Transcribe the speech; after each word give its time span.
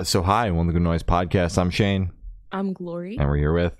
So, 0.00 0.22
hi, 0.22 0.48
One 0.52 0.68
of 0.68 0.74
the 0.74 0.78
Good 0.78 0.84
Noise 0.84 1.02
podcast. 1.02 1.58
I'm 1.58 1.70
Shane, 1.70 2.12
I'm 2.52 2.72
Glory. 2.72 3.16
and 3.18 3.28
we're 3.28 3.36
here 3.36 3.52
with, 3.52 3.74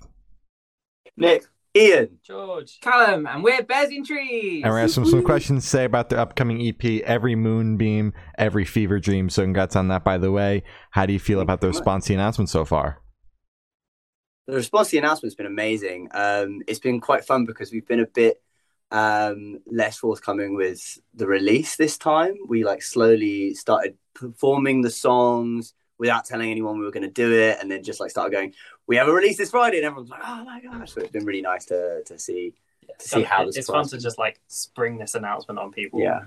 Nick, 1.15 1.45
Ian, 1.73 2.19
George. 2.23 2.77
Callum, 2.81 3.25
and 3.25 3.41
we're 3.41 3.63
Bears 3.63 3.89
in 3.89 4.03
Trees. 4.03 4.63
and 4.65 4.73
we're 4.73 4.79
asking 4.79 5.05
some 5.05 5.23
questions 5.23 5.63
to 5.63 5.69
say 5.69 5.85
about 5.85 6.09
the 6.09 6.19
upcoming 6.19 6.61
EP, 6.61 7.01
Every 7.05 7.35
Moonbeam, 7.35 8.11
Every 8.37 8.65
Fever 8.65 8.99
Dream. 8.99 9.29
So, 9.29 9.43
congrats 9.43 9.77
on 9.77 9.87
that, 9.87 10.03
by 10.03 10.17
the 10.17 10.29
way. 10.29 10.63
How 10.91 11.05
do 11.05 11.13
you 11.13 11.19
feel 11.19 11.39
about 11.39 11.61
the 11.61 11.67
response 11.67 12.03
to 12.05 12.09
the 12.09 12.15
announcement 12.15 12.49
so 12.49 12.65
far? 12.65 13.01
the 14.45 14.55
response 14.55 14.89
to 14.89 14.95
the 14.95 14.97
announcement's 14.97 15.35
been 15.35 15.45
amazing. 15.45 16.09
Um, 16.11 16.63
it's 16.67 16.79
been 16.79 16.99
quite 16.99 17.23
fun 17.23 17.45
because 17.45 17.71
we've 17.71 17.87
been 17.87 17.99
a 18.01 18.07
bit 18.07 18.41
um, 18.91 19.59
less 19.67 19.95
forthcoming 19.97 20.55
with 20.55 20.97
the 21.13 21.27
release 21.27 21.77
this 21.77 21.97
time. 21.97 22.33
We 22.47 22.65
like 22.65 22.81
slowly 22.81 23.53
started 23.53 23.95
performing 24.15 24.81
the 24.81 24.89
songs 24.89 25.75
without 25.99 26.25
telling 26.25 26.49
anyone 26.49 26.79
we 26.79 26.85
were 26.85 26.91
going 26.91 27.03
to 27.03 27.09
do 27.09 27.31
it, 27.31 27.59
and 27.61 27.69
then 27.69 27.83
just 27.83 27.99
like 27.99 28.09
started 28.09 28.31
going, 28.31 28.53
"We 28.87 28.95
have 28.95 29.07
a 29.07 29.13
release 29.13 29.37
this 29.37 29.51
Friday," 29.51 29.77
and 29.77 29.85
everyone's 29.85 30.09
like, 30.09 30.21
"Oh 30.25 30.43
my 30.43 30.59
gosh!" 30.61 30.93
So 30.93 31.01
it's 31.01 31.11
been 31.11 31.25
really 31.25 31.41
nice 31.41 31.65
to 31.65 32.01
to 32.05 32.17
see. 32.17 32.53
To 32.97 33.07
see 33.07 33.21
how 33.23 33.45
this 33.45 33.55
it's 33.55 33.67
fun 33.67 33.87
to 33.89 33.99
just 33.99 34.17
like 34.17 34.39
spring 34.47 34.97
this 34.97 35.13
announcement 35.13 35.59
on 35.59 35.71
people. 35.71 35.99
Yeah, 35.99 36.23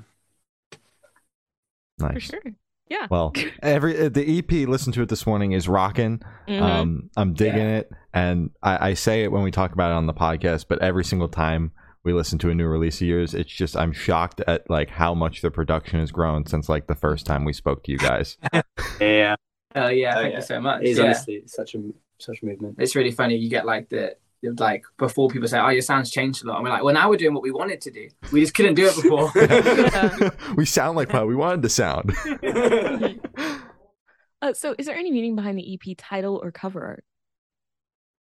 For 1.99 2.13
Nice. 2.13 2.23
sure. 2.23 2.41
Yeah. 2.89 3.07
Well, 3.11 3.33
every 3.63 3.99
uh, 4.07 4.09
the 4.09 4.39
EP, 4.39 4.51
listen 4.69 4.93
to 4.93 5.03
it 5.03 5.09
this 5.09 5.27
morning, 5.27 5.53
is 5.53 5.69
rocking. 5.69 6.23
Mhm. 6.49 6.61
Um, 6.63 7.11
I'm 7.17 7.35
digging 7.35 7.59
Yeah. 7.69 7.79
it, 7.79 7.91
and 8.15 8.51
I, 8.63 8.91
I 8.91 8.95
say 8.95 9.25
it 9.25 9.33
when 9.33 9.43
we 9.43 9.51
talk 9.51 9.73
about 9.73 9.91
it 9.91 9.95
on 9.95 10.07
the 10.07 10.15
podcast, 10.15 10.67
but 10.69 10.81
every 10.81 11.05
single 11.05 11.29
time 11.29 11.73
we 12.05 12.13
listen 12.13 12.39
to 12.41 12.51
a 12.51 12.55
new 12.55 12.67
release 12.67 13.01
of 13.01 13.07
yours, 13.09 13.35
it's 13.35 13.51
just 13.53 13.77
I'm 13.77 13.93
shocked 13.93 14.41
at 14.47 14.69
like 14.71 14.91
how 14.91 15.15
much 15.15 15.41
the 15.43 15.51
production 15.51 16.01
has 16.01 16.11
grown 16.13 16.47
since 16.47 16.69
like 16.69 16.87
the 16.87 16.95
first 16.95 17.27
time 17.27 17.45
we 17.45 17.53
spoke 17.53 17.83
to 17.85 17.93
you 17.93 17.99
guys. 17.99 18.37
yeah. 19.01 19.37
Oh 19.75 19.89
yeah, 19.89 20.15
Oh, 20.17 20.23
thank 20.23 20.33
yeah. 20.33 20.39
you 20.39 20.45
so 20.45 20.61
much. 20.61 20.83
It 20.83 20.89
is 20.89 20.99
yeah. 20.99 21.05
honestly 21.05 21.43
such 21.47 21.75
a 21.75 21.83
such 22.19 22.43
a 22.43 22.47
movement. 22.47 22.77
It's 22.79 22.95
really 22.95 23.11
funny. 23.13 23.37
You 23.37 23.49
get 23.49 23.67
like 23.67 23.89
the 23.89 24.17
like 24.59 24.85
before 24.99 25.29
people 25.29 25.47
say, 25.49 25.59
"Oh, 25.59 25.69
your 25.69 25.83
sound's 25.83 26.11
changed 26.11 26.45
a 26.45 26.49
lot," 26.49 26.57
and 26.57 26.65
we're 26.65 26.71
like, 26.71 26.83
"Well, 26.83 26.95
now 26.95 27.09
we're 27.09 27.17
doing 27.17 27.35
what 27.35 27.43
we 27.43 27.53
wanted 27.53 27.81
to 27.83 27.91
do. 27.91 28.09
We 28.33 28.41
just 28.41 28.55
couldn't 28.55 28.75
do 28.75 28.87
it 28.87 28.97
before." 28.97 29.31
we 30.57 30.67
sound 30.67 30.97
like 30.97 31.11
how 31.11 31.27
we 31.27 31.37
wanted 31.37 31.63
to 31.63 31.69
sound. 31.69 32.13
Uh, 34.43 34.53
so, 34.53 34.75
is 34.77 34.87
there 34.87 34.97
any 34.97 35.13
meaning 35.13 35.37
behind 35.37 35.57
the 35.57 35.73
EP 35.75 35.97
title 35.97 36.41
or 36.43 36.51
cover 36.51 36.85
art? 36.85 37.05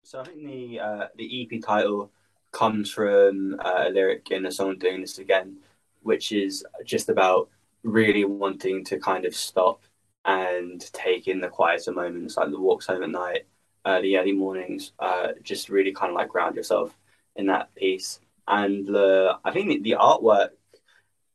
So 0.03 0.19
I 0.19 0.23
think 0.23 0.43
the 0.43 0.79
uh, 0.79 1.07
the 1.15 1.47
EP 1.53 1.61
title 1.61 2.11
comes 2.51 2.89
from 2.89 3.55
uh, 3.59 3.83
a 3.85 3.89
lyric 3.91 4.31
in 4.31 4.43
a 4.47 4.51
song 4.51 4.79
"Doing 4.79 5.01
This 5.01 5.19
Again," 5.19 5.57
which 6.01 6.31
is 6.31 6.65
just 6.83 7.09
about 7.09 7.49
really 7.83 8.25
wanting 8.25 8.83
to 8.85 8.97
kind 8.97 9.25
of 9.25 9.35
stop 9.35 9.83
and 10.27 10.81
take 10.93 11.27
in 11.27 11.39
the 11.39 11.47
quieter 11.47 11.93
moments, 11.93 12.37
like 12.37 12.51
the 12.51 12.59
walks 12.59 12.85
home 12.85 13.01
at 13.01 13.09
night, 13.09 13.45
uh, 13.85 14.01
the 14.01 14.17
early 14.17 14.33
mornings. 14.33 14.91
Uh, 14.99 15.29
just 15.41 15.69
really 15.69 15.93
kind 15.93 16.11
of 16.11 16.15
like 16.15 16.27
ground 16.27 16.55
yourself 16.55 16.95
in 17.37 17.47
that 17.47 17.73
piece. 17.75 18.19
And 18.47 18.85
the 18.85 19.37
I 19.43 19.51
think 19.51 19.69
the, 19.69 19.81
the 19.81 19.95
artwork 19.99 20.49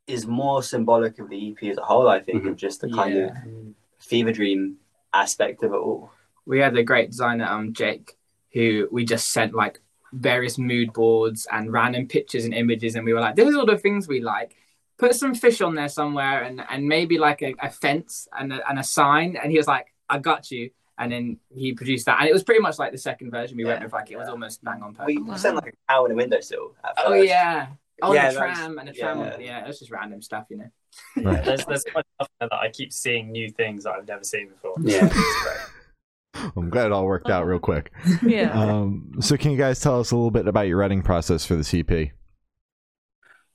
is 0.06 0.26
more 0.26 0.62
symbolic 0.62 1.18
of 1.18 1.30
the 1.30 1.50
EP 1.50 1.70
as 1.70 1.78
a 1.78 1.82
whole. 1.82 2.08
I 2.08 2.20
think 2.20 2.44
of 2.44 2.56
just 2.56 2.82
the 2.82 2.90
kind 2.90 3.16
of 3.18 3.32
fever 3.98 4.32
dream 4.32 4.76
aspect 5.14 5.62
of 5.62 5.72
it 5.72 5.76
all. 5.76 6.10
we 6.44 6.58
had 6.58 6.76
a 6.76 6.82
great 6.82 7.10
designer, 7.10 7.44
um, 7.44 7.72
Jake, 7.72 8.16
who 8.52 8.88
we 8.90 9.04
just 9.04 9.30
sent 9.30 9.54
like 9.54 9.80
various 10.12 10.58
mood 10.58 10.92
boards 10.92 11.46
and 11.50 11.72
random 11.72 12.06
pictures 12.06 12.44
and 12.44 12.52
images, 12.52 12.94
and 12.94 13.04
we 13.06 13.14
were 13.14 13.20
like, 13.20 13.36
"These 13.36 13.54
are 13.54 13.58
all 13.58 13.66
the 13.66 13.78
things 13.78 14.06
we 14.06 14.20
like." 14.20 14.56
Put 15.02 15.14
some 15.16 15.34
fish 15.34 15.60
on 15.60 15.74
there 15.74 15.88
somewhere, 15.88 16.42
and 16.44 16.62
and 16.70 16.86
maybe 16.86 17.18
like 17.18 17.42
a, 17.42 17.54
a 17.60 17.70
fence 17.70 18.28
and 18.38 18.52
a, 18.52 18.68
and 18.68 18.78
a 18.78 18.84
sign. 18.84 19.36
And 19.42 19.50
he 19.50 19.58
was 19.58 19.66
like, 19.66 19.86
"I 20.08 20.18
got 20.18 20.50
you." 20.50 20.70
And 20.98 21.10
then 21.10 21.38
he 21.52 21.72
produced 21.72 22.06
that, 22.06 22.20
and 22.20 22.28
it 22.28 22.32
was 22.32 22.44
pretty 22.44 22.60
much 22.60 22.78
like 22.78 22.92
the 22.92 22.98
second 22.98 23.30
version 23.32 23.56
we 23.56 23.64
went 23.64 23.82
with. 23.82 23.92
Like 23.92 24.10
it 24.12 24.16
was 24.16 24.28
almost 24.28 24.62
bang 24.62 24.80
on 24.82 24.90
We 25.06 25.16
perfect. 25.16 25.26
wow. 25.28 25.36
sent 25.36 25.56
like 25.56 25.74
a 25.74 25.92
cow 25.92 26.04
in 26.06 26.12
a 26.12 26.14
windowsill. 26.14 26.74
At 26.84 26.92
Oh 27.04 27.14
yeah. 27.14 27.66
Oh, 28.00 28.12
Yeah, 28.14 28.30
the 28.30 28.38
that 28.38 28.48
was- 28.48 28.58
tram 28.58 28.78
and 28.78 28.88
a 28.88 28.92
tram. 28.92 29.18
yeah. 29.20 29.36
Yeah. 29.38 29.64
it 29.64 29.66
was 29.66 29.78
just 29.80 29.90
random 29.90 30.22
stuff, 30.22 30.46
you 30.50 30.58
know. 30.58 30.70
Right. 31.16 31.44
There's 31.44 31.64
there's 31.66 31.82
so 31.82 31.90
much 31.94 32.06
stuff 32.16 32.28
there 32.38 32.48
that 32.50 32.58
I 32.58 32.68
keep 32.70 32.92
seeing 32.92 33.32
new 33.32 33.48
things 33.50 33.84
that 33.84 33.94
I've 33.94 34.06
never 34.06 34.22
seen 34.24 34.48
before. 34.50 34.74
Yeah. 34.82 35.12
I'm 36.56 36.70
glad 36.70 36.86
it 36.86 36.92
all 36.92 37.06
worked 37.06 37.28
out 37.30 37.46
real 37.46 37.58
quick. 37.58 37.92
Yeah. 38.22 38.50
Um, 38.52 39.12
so, 39.20 39.36
can 39.36 39.50
you 39.50 39.58
guys 39.58 39.80
tell 39.80 40.00
us 40.00 40.10
a 40.12 40.16
little 40.16 40.30
bit 40.30 40.46
about 40.48 40.66
your 40.68 40.78
writing 40.78 41.02
process 41.02 41.44
for 41.44 41.54
the 41.56 41.78
EP? 41.88 42.12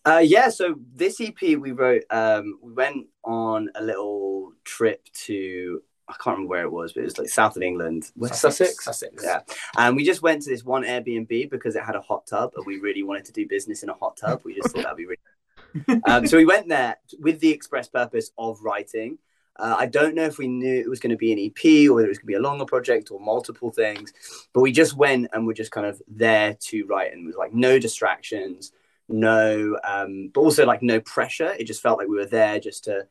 Uh, 0.08 0.20
yeah, 0.20 0.48
so 0.48 0.76
this 0.96 1.20
EP 1.20 1.42
we 1.42 1.74
wrote, 1.74 2.04
um, 2.12 2.60
we 2.62 2.72
went 2.72 3.08
on 3.26 3.70
a 3.76 3.84
little 3.84 4.54
trip 4.64 5.06
to, 5.12 5.82
I 6.08 6.14
can't 6.14 6.38
remember 6.38 6.50
where 6.50 6.64
it 6.64 6.72
was, 6.72 6.94
but 6.94 7.02
it 7.02 7.04
was 7.04 7.18
like 7.18 7.28
south 7.28 7.58
of 7.58 7.62
England, 7.62 8.10
West 8.16 8.40
Sussex. 8.40 8.86
Sussex. 8.86 9.22
Yeah, 9.22 9.42
and 9.78 9.98
we 9.98 10.06
just 10.06 10.22
went 10.22 10.44
to 10.44 10.50
this 10.50 10.64
one 10.64 10.84
Airbnb 10.84 11.50
because 11.50 11.76
it 11.76 11.84
had 11.84 11.98
a 11.98 12.02
hot 12.02 12.26
tub, 12.26 12.54
and 12.56 12.66
we 12.66 12.78
really 12.78 13.04
wanted 13.04 13.26
to 13.26 13.34
do 13.34 13.46
business 13.50 13.84
in 13.84 13.90
a 13.90 13.94
hot 13.96 14.16
tub. 14.16 14.40
We 14.46 14.56
just 14.56 14.74
thought 14.74 14.84
that'd 14.84 14.96
be 14.98 15.08
really. 15.08 16.02
um, 16.08 16.26
so 16.26 16.38
we 16.38 16.46
went 16.46 16.70
there 16.70 16.96
with 17.20 17.42
the 17.42 17.52
express 17.52 17.90
purpose 17.90 18.32
of 18.38 18.62
writing. 18.62 19.18
Uh, 19.58 19.76
I 19.78 19.88
don't 19.88 20.16
know 20.16 20.24
if 20.24 20.38
we 20.38 20.48
knew 20.48 20.80
it 20.80 20.90
was 20.90 21.02
going 21.02 21.12
to 21.12 21.18
be 21.18 21.34
an 21.34 21.40
EP 21.40 21.90
or 21.90 21.96
whether 21.96 22.06
it 22.06 22.12
was 22.12 22.20
going 22.20 22.28
to 22.28 22.28
be 22.28 22.34
a 22.36 22.40
longer 22.40 22.64
project 22.64 23.12
or 23.12 23.20
multiple 23.20 23.72
things, 23.72 24.14
but 24.54 24.62
we 24.62 24.72
just 24.72 24.96
went 24.96 25.28
and 25.34 25.46
were 25.46 25.54
just 25.54 25.72
kind 25.72 25.86
of 25.86 26.02
there 26.08 26.54
to 26.62 26.86
write, 26.86 27.12
and 27.12 27.24
it 27.24 27.28
was 27.28 27.36
like 27.36 27.54
no 27.54 27.78
distractions, 27.78 28.72
no, 29.10 29.78
um, 29.84 30.30
but 30.34 30.42
also 30.42 30.66
like 30.66 30.82
no 30.82 31.00
pressure. 31.00 31.54
It 31.58 31.66
just 31.66 31.82
felt 31.82 31.98
like 31.98 32.08
we 32.08 32.18
were 32.18 32.26
there 32.26 32.60
just 32.60 32.86
to 32.86 33.08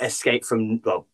escape 0.00 0.44
from 0.44 0.80
well 0.84 1.06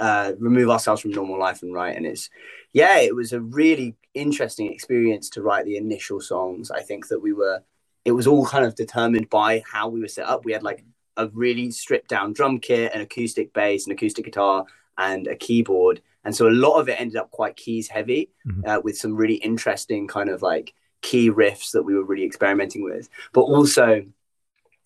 uh, 0.00 0.32
remove 0.38 0.70
ourselves 0.70 1.00
from 1.00 1.12
normal 1.12 1.38
life 1.38 1.62
and 1.62 1.72
write. 1.72 1.96
And 1.96 2.04
it's, 2.04 2.28
yeah, 2.72 2.98
it 2.98 3.14
was 3.14 3.32
a 3.32 3.40
really 3.40 3.94
interesting 4.12 4.72
experience 4.72 5.30
to 5.30 5.42
write 5.42 5.64
the 5.66 5.76
initial 5.76 6.20
songs. 6.20 6.70
I 6.70 6.80
think 6.80 7.08
that 7.08 7.20
we 7.20 7.32
were, 7.32 7.62
it 8.04 8.10
was 8.10 8.26
all 8.26 8.44
kind 8.44 8.64
of 8.64 8.74
determined 8.74 9.30
by 9.30 9.62
how 9.70 9.88
we 9.88 10.00
were 10.00 10.08
set 10.08 10.26
up. 10.26 10.44
We 10.44 10.52
had 10.52 10.64
like 10.64 10.84
a 11.16 11.28
really 11.28 11.70
stripped 11.70 12.08
down 12.08 12.32
drum 12.32 12.58
kit, 12.58 12.92
an 12.92 13.02
acoustic 13.02 13.52
bass, 13.52 13.86
an 13.86 13.92
acoustic 13.92 14.24
guitar, 14.24 14.66
and 14.98 15.28
a 15.28 15.36
keyboard. 15.36 16.02
And 16.24 16.34
so 16.34 16.48
a 16.48 16.50
lot 16.50 16.80
of 16.80 16.88
it 16.88 17.00
ended 17.00 17.16
up 17.16 17.30
quite 17.30 17.56
keys 17.56 17.88
heavy 17.88 18.30
Mhm. 18.46 18.66
uh, 18.66 18.80
with 18.82 18.98
some 18.98 19.14
really 19.14 19.36
interesting 19.36 20.08
kind 20.08 20.28
of 20.28 20.42
like 20.42 20.74
key 21.04 21.30
riffs 21.30 21.72
that 21.72 21.82
we 21.82 21.94
were 21.94 22.02
really 22.02 22.24
experimenting 22.24 22.82
with. 22.82 23.08
But 23.34 23.42
also, 23.42 24.04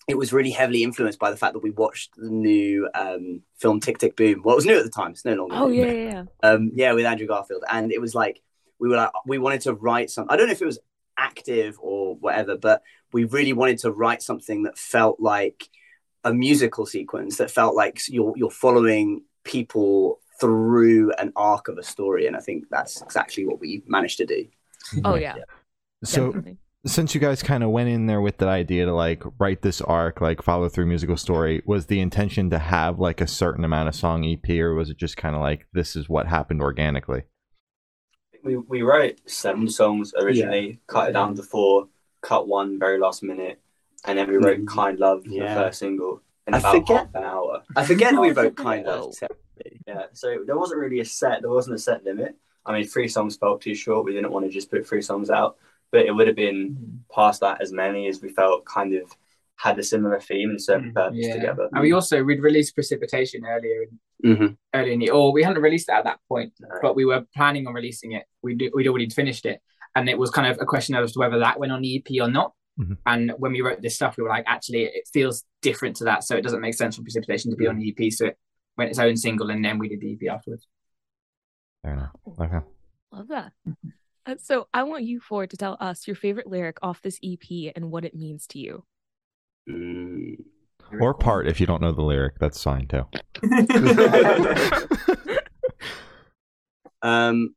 it 0.08 0.18
was 0.18 0.32
really 0.32 0.50
heavily 0.50 0.82
influenced 0.82 1.18
by 1.18 1.30
the 1.30 1.36
fact 1.36 1.52
that 1.52 1.62
we 1.62 1.70
watched 1.70 2.16
the 2.16 2.28
new 2.28 2.88
um, 2.94 3.42
film 3.56 3.78
Tick 3.78 3.98
Tick 3.98 4.16
Boom. 4.16 4.42
Well, 4.44 4.54
it 4.54 4.56
was 4.56 4.66
new 4.66 4.76
at 4.76 4.84
the 4.84 4.90
time. 4.90 5.12
It's 5.12 5.24
no 5.24 5.34
longer. 5.34 5.54
oh, 5.54 5.68
new. 5.68 5.80
yeah, 5.80 5.92
yeah, 5.92 6.10
yeah. 6.10 6.24
Um, 6.42 6.72
yeah, 6.74 6.92
with 6.92 7.06
Andrew 7.06 7.26
Garfield, 7.26 7.64
and 7.70 7.92
it 7.92 8.00
was 8.00 8.14
like 8.14 8.42
we 8.80 8.88
were 8.88 8.96
like 8.96 9.10
we 9.26 9.38
wanted 9.38 9.60
to 9.62 9.74
write 9.74 10.10
some. 10.10 10.26
I 10.28 10.36
don't 10.36 10.46
know 10.46 10.52
if 10.52 10.60
it 10.60 10.66
was 10.66 10.80
active 11.16 11.78
or 11.80 12.16
whatever, 12.16 12.56
but 12.56 12.82
we 13.12 13.24
really 13.24 13.52
wanted 13.52 13.78
to 13.78 13.92
write 13.92 14.22
something 14.22 14.64
that 14.64 14.76
felt 14.76 15.20
like 15.20 15.68
a 16.24 16.34
musical 16.34 16.84
sequence 16.84 17.36
that 17.36 17.50
felt 17.50 17.76
like 17.76 18.00
you're 18.08 18.34
you're 18.36 18.50
following 18.50 19.22
people 19.44 20.20
through 20.40 21.12
an 21.12 21.32
arc 21.36 21.68
of 21.68 21.78
a 21.78 21.82
story, 21.82 22.26
and 22.26 22.36
I 22.36 22.40
think 22.40 22.64
that's 22.70 23.02
exactly 23.02 23.46
what 23.46 23.60
we 23.60 23.82
managed 23.86 24.18
to 24.18 24.26
do. 24.26 24.48
Oh, 25.04 25.16
yeah. 25.16 25.36
So, 26.04 26.26
definitely. 26.26 26.59
since 26.86 27.14
you 27.14 27.20
guys 27.20 27.42
kind 27.42 27.62
of 27.64 27.70
went 27.70 27.88
in 27.88 28.06
there 28.06 28.20
with 28.20 28.38
that 28.38 28.48
idea 28.48 28.86
to 28.86 28.94
like 28.94 29.22
write 29.38 29.62
this 29.62 29.81
arc, 29.81 30.20
like 30.20 30.42
follow 30.42 30.69
through 30.69 30.86
musical 30.86 31.16
story, 31.16 31.62
was 31.66 31.86
the 31.86 32.00
intention 32.00 32.50
to 32.50 32.59
have 32.59 32.98
like 32.98 33.20
a 33.20 33.26
certain 33.26 33.64
amount 33.64 33.88
of 33.88 33.94
song 33.94 34.25
EP, 34.25 34.48
or 34.50 34.75
was 34.75 34.91
it 34.91 34.97
just 34.97 35.16
kind 35.16 35.34
of 35.34 35.41
like 35.42 35.66
this 35.72 35.97
is 35.97 36.09
what 36.09 36.26
happened 36.26 36.62
organically? 36.62 37.25
We 38.44 38.56
we 38.56 38.82
wrote 38.82 39.19
seven 39.28 39.69
songs 39.69 40.14
originally, 40.20 40.81
cut 40.86 41.09
it 41.10 41.12
down 41.12 41.34
to 41.34 41.42
four, 41.42 41.88
cut 42.22 42.47
one 42.47 42.78
very 42.78 42.98
last 42.98 43.22
minute, 43.22 43.60
and 44.04 44.16
then 44.16 44.28
we 44.30 44.36
wrote 44.36 44.60
Mhm. 44.60 44.69
"Kind 44.69 44.98
Love" 45.00 45.26
Yeah. 45.26 45.54
the 45.54 45.60
first 45.62 45.80
single 45.80 46.22
in 46.47 46.54
I 46.54 46.59
about 46.59 46.75
forget- 46.76 46.97
half 46.97 47.15
an 47.16 47.25
hour. 47.25 47.62
I 47.75 47.84
forget 47.84 48.12
that 48.12 48.20
we 48.20 48.30
wrote 48.30 48.54
kind 48.56 48.86
wow. 48.86 49.09
of. 49.09 49.15
Yeah, 49.88 50.04
so 50.12 50.44
there 50.47 50.56
wasn't 50.56 50.78
really 50.80 51.00
a 51.00 51.04
set. 51.04 51.41
There 51.42 51.50
wasn't 51.50 51.75
a 51.75 51.78
set 51.80 52.04
limit. 52.04 52.36
I 52.65 52.72
mean, 52.72 52.84
three 52.86 53.09
songs 53.09 53.36
felt 53.36 53.60
too 53.62 53.74
short. 53.74 54.04
We 54.04 54.12
didn't 54.12 54.30
want 54.30 54.45
to 54.47 54.53
just 54.53 54.71
put 54.71 54.86
three 54.86 55.03
songs 55.03 55.30
out, 55.30 55.56
but 55.92 56.02
it 56.06 56.12
would 56.12 56.26
have 56.26 56.36
been 56.36 57.02
past 57.14 57.40
that 57.40 57.60
as 57.60 57.72
many 57.72 58.08
as 58.08 58.20
we 58.20 58.28
felt 58.28 58.64
kind 58.64 58.94
of 58.94 59.10
had 59.56 59.78
a 59.78 59.82
similar 59.82 60.20
theme 60.20 60.50
and 60.50 60.62
certain 60.62 60.92
purpose 60.92 61.18
Yeah. 61.20 61.34
together. 61.34 61.68
And 61.72 61.80
we 61.82 61.92
also 61.92 62.22
we'd 62.22 62.40
released 62.42 62.74
Precipitation 62.74 63.44
earlier 63.44 63.82
in 64.22 64.36
hmm 64.36 64.46
earlier 64.74 64.92
in 64.92 64.98
the 65.00 65.10
or 65.10 65.32
we 65.32 65.42
hadn't 65.42 65.62
released 65.62 65.88
it 65.88 65.92
at 65.92 66.04
that 66.04 66.20
point, 66.28 66.52
No. 66.60 66.68
but 66.82 66.94
we 66.96 67.04
were 67.04 67.24
planning 67.34 67.66
on 67.66 67.74
releasing 67.74 68.12
it. 68.12 68.24
We 68.42 68.54
would 68.54 68.70
we'd 68.74 68.88
already 68.88 69.08
finished 69.10 69.46
it, 69.46 69.60
and 69.94 70.08
it 70.08 70.18
was 70.18 70.30
kind 70.30 70.46
of 70.50 70.58
a 70.60 70.66
question 70.66 70.94
as 70.94 71.12
to 71.12 71.18
whether 71.18 71.38
that 71.40 71.58
went 71.58 71.72
on 71.72 71.82
the 71.82 71.96
EP 71.96 72.20
or 72.20 72.30
not. 72.30 72.52
Mhm. 72.80 72.96
And 73.06 73.32
when 73.38 73.52
we 73.52 73.60
wrote 73.60 73.80
this 73.82 73.96
stuff, 73.96 74.16
we 74.16 74.22
were 74.22 74.28
like, 74.28 74.44
actually, 74.46 74.84
it 74.84 75.08
feels 75.12 75.44
different 75.62 75.96
to 75.96 76.04
that, 76.04 76.22
so 76.22 76.36
it 76.36 76.42
doesn't 76.42 76.60
make 76.60 76.74
sense 76.74 76.94
for 76.96 77.02
Precipitation 77.02 77.50
to 77.50 77.56
be 77.56 77.66
on 77.66 77.76
the 77.78 77.88
EP. 77.88 78.10
So 78.12 78.26
it 78.26 78.38
went 78.76 78.90
its 78.90 79.00
own 79.00 79.16
single, 79.16 79.50
and 79.50 79.64
then 79.64 79.78
we 79.78 79.88
did 79.88 80.00
the 80.00 80.12
EP 80.12 80.28
afterwards. 80.28 80.68
Fair 81.82 81.94
enough. 81.94 82.10
Okay. 82.40 82.60
Love 83.12 83.28
that. 83.28 83.52
Uh, 84.28 84.34
so, 84.39 84.69
I 84.75 84.83
want 84.83 85.04
you 85.04 85.21
four 85.21 85.47
to 85.47 85.57
tell 85.57 85.78
us 85.80 86.07
your 86.07 86.15
favorite 86.15 86.47
lyric 86.47 86.77
off 86.83 87.01
this 87.01 87.19
EP 87.25 87.72
and 87.75 87.91
what 87.91 88.04
it 88.04 88.15
means 88.15 88.47
to 88.48 88.59
you. 88.59 88.84
Mm. 89.69 90.36
Or 91.01 91.15
part 91.15 91.48
if 91.48 91.60
you 91.60 91.66
don't 91.66 91.80
know 91.80 91.92
the 91.92 92.03
lyric, 92.03 92.39
that's 92.39 92.63
fine 92.63 92.86
too. 92.86 93.07
Um, 97.03 97.54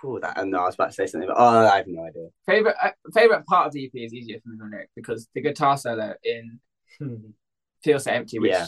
phew, 0.00 0.18
that, 0.22 0.46
no, 0.46 0.60
I 0.60 0.64
was 0.64 0.74
about 0.74 0.86
to 0.86 0.92
say 0.92 1.06
something, 1.06 1.28
but 1.28 1.36
oh, 1.38 1.66
I 1.66 1.78
have 1.78 1.86
no 1.86 2.04
idea. 2.04 2.28
Favorite 2.46 2.76
uh, 2.82 2.90
favorite 3.14 3.44
part 3.46 3.66
of 3.66 3.72
the 3.72 3.84
EP 3.84 3.90
is 3.94 4.14
easier 4.14 4.38
for 4.40 4.48
me 4.48 4.56
than 4.58 4.70
lyric 4.70 4.90
because 4.96 5.28
the 5.34 5.42
guitar 5.42 5.76
solo 5.76 6.14
in 6.24 6.60
Feel 7.82 8.00
So 8.00 8.10
Empty, 8.10 8.38
which 8.38 8.52
Yeah, 8.52 8.66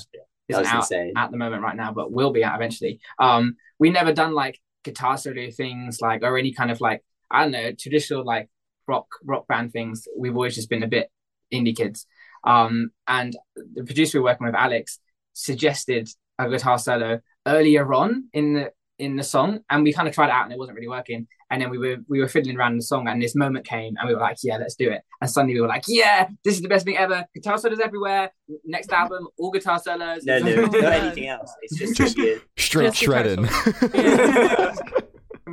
That 0.49 0.61
isn't 0.63 0.67
out 0.67 0.77
insane. 0.83 1.13
at 1.17 1.31
the 1.31 1.37
moment 1.37 1.63
right 1.63 1.77
now, 1.77 1.93
but 1.93 2.13
will 2.13 2.33
be 2.33 2.45
out 2.45 2.57
eventually. 2.57 3.01
Um, 3.19 3.57
we 3.79 3.91
never 3.91 4.13
done 4.13 4.35
like 4.35 4.61
guitar 4.85 5.17
solo 5.17 5.51
things, 5.51 6.01
like 6.01 6.23
or 6.23 6.37
any 6.37 6.53
kind 6.53 6.71
of 6.71 6.81
like 6.81 7.03
I 7.31 7.43
don't 7.43 7.53
know 7.53 7.73
traditional 7.73 8.25
like 8.25 8.49
rock 8.87 9.07
rock 9.25 9.47
band 9.47 9.73
things. 9.73 10.09
We've 10.17 10.35
always 10.35 10.55
just 10.55 10.71
been 10.71 10.83
a 10.83 10.89
bit 10.89 11.11
indie 11.53 11.77
kids. 11.77 12.07
Um, 12.45 12.91
and 13.07 13.37
the 13.75 13.85
producer 13.85 14.19
we 14.19 14.23
we're 14.23 14.31
working 14.31 14.47
with, 14.47 14.55
Alex, 14.55 14.99
suggested 15.33 16.09
a 16.39 16.49
guitar 16.49 16.79
solo 16.79 17.21
earlier 17.47 17.93
on 17.93 18.29
in 18.33 18.55
the 18.55 18.73
in 18.99 19.15
the 19.15 19.23
song, 19.23 19.61
and 19.71 19.85
we 19.85 19.93
kind 19.93 20.09
of 20.09 20.15
tried 20.15 20.27
it 20.27 20.33
out, 20.33 20.45
and 20.45 20.53
it 20.53 20.59
wasn't 20.59 20.75
really 20.75 20.89
working. 20.89 21.29
And 21.51 21.63
then 21.63 21.71
we 21.71 21.79
were 21.79 21.97
we 22.09 22.21
were 22.21 22.29
fiddling 22.29 22.57
around 22.57 22.73
in 22.73 22.79
the 22.79 22.85
song, 22.85 23.09
and 23.09 23.23
this 23.23 23.35
moment 23.35 23.65
came, 23.67 23.95
and 23.97 24.09
we 24.09 24.15
were 24.15 24.21
like, 24.21 24.39
"Yeah, 24.43 24.57
let's 24.59 24.75
do 24.75 24.91
it." 24.91 25.03
And 25.21 25.31
suddenly 25.31 25.55
we 25.55 25.61
were 25.61 25.69
like, 25.69 25.85
"Yeah, 25.87 26.29
this 26.45 26.55
is 26.55 26.63
the 26.63 26.69
best 26.69 26.85
thing 26.85 26.97
ever! 26.97 27.25
Guitar 27.35 27.59
solos 27.59 27.81
everywhere. 27.81 28.33
Next 28.65 28.93
album, 28.93 29.29
all 29.39 29.51
guitar 29.51 29.79
solos." 29.79 30.25
No 30.25 30.39
lyrics, 30.39 30.73
no 30.73 30.81
God. 30.83 30.93
anything 30.93 31.29
else. 31.29 31.53
It's 31.63 31.97
just 31.97 32.19
weird. 32.19 32.43
Straight 32.57 32.93
Just 32.93 32.99
shredding. 32.99 33.49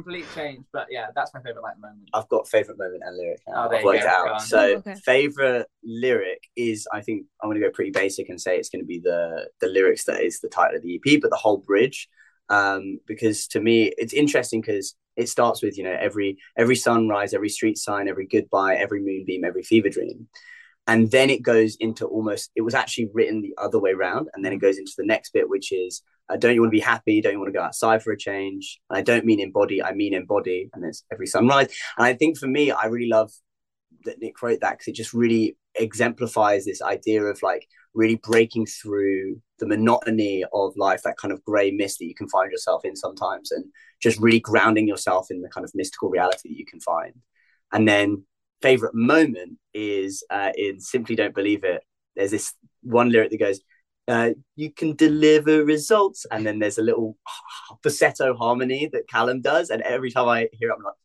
complete 0.05 0.25
change. 0.35 0.65
But 0.71 0.87
yeah, 0.89 1.07
that's 1.15 1.33
my 1.33 1.41
favorite 1.41 1.63
like 1.63 1.79
moment. 1.79 2.09
I've 2.13 2.29
got 2.29 2.47
favorite 2.47 2.77
moment 2.77 3.03
and 3.05 3.17
lyric 3.17 3.39
now. 3.47 3.65
Oh, 3.65 3.69
there 3.69 3.79
I've 3.79 3.83
you 3.83 3.89
worked 3.89 4.03
go. 4.03 4.09
out. 4.09 4.41
So 4.41 4.59
Oh, 4.59 4.77
okay. 4.77 4.95
favorite 5.03 5.67
lyric 5.83 6.43
is 6.55 6.87
I 6.93 7.01
think 7.01 7.25
I'm 7.41 7.49
gonna 7.49 7.59
go 7.59 7.71
pretty 7.71 7.91
basic 7.91 8.29
and 8.29 8.39
say 8.39 8.57
it's 8.57 8.69
gonna 8.69 8.83
be 8.83 8.99
the 8.99 9.49
the 9.59 9.67
lyrics 9.67 10.05
that 10.05 10.21
is 10.21 10.39
the 10.39 10.49
title 10.49 10.77
of 10.77 10.83
the 10.83 10.95
EP, 11.03 11.19
but 11.21 11.29
the 11.31 11.37
whole 11.37 11.57
bridge. 11.57 12.07
Um, 12.49 12.99
because 13.07 13.47
to 13.49 13.59
me 13.59 13.91
it's 13.97 14.13
interesting 14.13 14.61
because 14.61 14.95
it 15.15 15.29
starts 15.29 15.63
with, 15.63 15.77
you 15.77 15.83
know, 15.83 15.97
every 15.99 16.37
every 16.57 16.75
sunrise, 16.75 17.33
every 17.33 17.49
street 17.49 17.77
sign, 17.77 18.07
every 18.07 18.27
goodbye, 18.27 18.75
every 18.75 19.01
moonbeam, 19.01 19.43
every 19.43 19.63
fever 19.63 19.89
dream. 19.89 20.27
And 20.87 21.09
then 21.09 21.29
it 21.29 21.41
goes 21.41 21.75
into 21.77 22.05
almost 22.05 22.51
it 22.55 22.61
was 22.61 22.75
actually 22.75 23.09
written 23.13 23.41
the 23.41 23.55
other 23.57 23.79
way 23.79 23.91
around, 23.91 24.29
and 24.33 24.45
then 24.45 24.53
it 24.53 24.57
goes 24.57 24.77
into 24.77 24.93
the 24.97 25.05
next 25.05 25.33
bit, 25.33 25.49
which 25.49 25.71
is 25.71 26.03
uh, 26.29 26.37
don't 26.37 26.55
you 26.55 26.61
want 26.61 26.71
to 26.71 26.77
be 26.77 26.81
happy? 26.81 27.21
Don't 27.21 27.33
you 27.33 27.39
want 27.39 27.53
to 27.53 27.57
go 27.57 27.63
outside 27.63 28.03
for 28.03 28.11
a 28.11 28.17
change? 28.17 28.79
And 28.89 28.97
I 28.97 29.01
don't 29.01 29.25
mean 29.25 29.39
embody, 29.39 29.83
I 29.83 29.93
mean 29.93 30.13
embody. 30.13 30.69
And 30.73 30.83
it's 30.83 31.03
every 31.11 31.27
sunrise. 31.27 31.67
And 31.97 32.05
I 32.05 32.13
think 32.13 32.37
for 32.37 32.47
me, 32.47 32.71
I 32.71 32.85
really 32.85 33.09
love 33.09 33.31
that 34.05 34.19
Nick 34.19 34.41
wrote 34.41 34.61
that 34.61 34.71
because 34.71 34.87
it 34.87 34.95
just 34.95 35.13
really 35.13 35.57
exemplifies 35.75 36.65
this 36.65 36.81
idea 36.81 37.23
of 37.23 37.41
like 37.43 37.67
really 37.93 38.15
breaking 38.15 38.65
through 38.65 39.41
the 39.59 39.67
monotony 39.67 40.43
of 40.53 40.75
life, 40.77 41.01
that 41.03 41.17
kind 41.17 41.31
of 41.31 41.43
grey 41.43 41.71
mist 41.71 41.99
that 41.99 42.05
you 42.05 42.15
can 42.15 42.27
find 42.29 42.51
yourself 42.51 42.83
in 42.85 42.95
sometimes, 42.95 43.51
and 43.51 43.65
just 44.01 44.19
really 44.19 44.39
grounding 44.39 44.87
yourself 44.87 45.27
in 45.29 45.41
the 45.41 45.49
kind 45.49 45.63
of 45.63 45.71
mystical 45.75 46.09
reality 46.09 46.49
that 46.49 46.57
you 46.57 46.65
can 46.65 46.79
find. 46.79 47.13
And 47.71 47.87
then, 47.87 48.23
favorite 48.61 48.95
moment 48.95 49.57
is 49.73 50.23
uh, 50.29 50.51
in 50.55 50.79
Simply 50.79 51.15
Don't 51.15 51.35
Believe 51.35 51.63
It. 51.63 51.83
There's 52.15 52.31
this 52.31 52.53
one 52.81 53.09
lyric 53.11 53.31
that 53.31 53.39
goes, 53.39 53.59
uh, 54.07 54.29
you 54.55 54.71
can 54.71 54.95
deliver 54.95 55.65
results. 55.65 56.25
And 56.31 56.45
then 56.45 56.59
there's 56.59 56.77
a 56.77 56.83
little 56.83 57.17
falsetto 57.83 58.35
harmony 58.35 58.89
that 58.93 59.07
Callum 59.07 59.41
does. 59.41 59.69
And 59.69 59.81
every 59.81 60.11
time 60.11 60.27
I 60.29 60.47
hear 60.53 60.69
it, 60.71 60.75
I'm 60.77 60.83
like, 60.83 60.95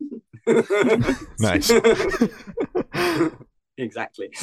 nice. 1.40 1.70
exactly. 3.78 4.30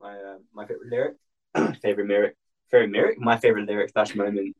My 0.00 0.12
uh, 0.18 0.38
my 0.52 0.66
favorite 0.66 0.90
lyric, 0.90 1.16
favorite 1.82 2.08
lyric, 2.08 2.36
favorite 2.70 2.90
lyric. 2.90 3.18
My 3.18 3.38
favorite 3.38 3.66
lyric 3.66 3.90
slash 3.90 4.14
moment 4.14 4.54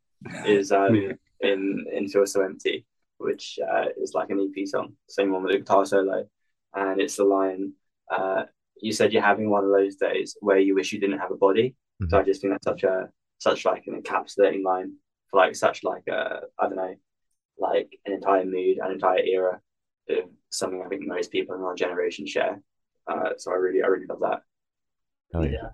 is 0.46 0.72
um, 0.72 0.94
Yeah. 0.94 1.12
in 1.40 1.84
in 1.92 2.08
Feel 2.08 2.26
So 2.26 2.40
Empty, 2.42 2.86
which 3.18 3.58
uh, 3.62 3.86
is 4.00 4.14
like 4.14 4.30
an 4.30 4.40
EP 4.40 4.66
song, 4.66 4.94
same 5.08 5.32
one 5.32 5.42
with 5.42 5.54
a 5.54 5.58
guitar 5.58 5.84
solo, 5.84 6.24
and 6.74 7.00
it's 7.00 7.16
the 7.16 7.24
line. 7.24 7.72
Uh, 8.10 8.44
you 8.80 8.92
said 8.92 9.12
you're 9.12 9.22
having 9.22 9.50
one 9.50 9.64
of 9.64 9.70
those 9.70 9.96
days 9.96 10.36
where 10.40 10.58
you 10.58 10.74
wish 10.74 10.92
you 10.92 11.00
didn't 11.00 11.18
have 11.18 11.30
a 11.30 11.36
body. 11.36 11.74
So 12.10 12.18
I 12.18 12.22
just 12.22 12.40
think 12.40 12.52
that's 12.52 12.64
such 12.64 12.82
a 12.82 13.08
such 13.38 13.64
like 13.64 13.84
an 13.86 14.00
encapsulating 14.00 14.64
line 14.64 14.94
for 15.30 15.40
like 15.40 15.54
such 15.54 15.84
like 15.84 16.06
a 16.08 16.40
I 16.58 16.66
don't 16.66 16.76
know, 16.76 16.94
like 17.58 17.98
an 18.04 18.12
entire 18.12 18.44
mood, 18.44 18.78
an 18.82 18.92
entire 18.92 19.20
era 19.20 19.60
of 20.10 20.24
something 20.50 20.82
I 20.84 20.88
think 20.88 21.06
most 21.06 21.30
people 21.30 21.54
in 21.54 21.62
our 21.62 21.74
generation 21.74 22.26
share. 22.26 22.60
Uh, 23.06 23.30
so 23.38 23.52
I 23.52 23.54
really 23.54 23.82
I 23.82 23.86
really 23.86 24.06
love 24.06 24.20
that. 24.20 24.42
Hell 25.32 25.46
yeah. 25.46 25.70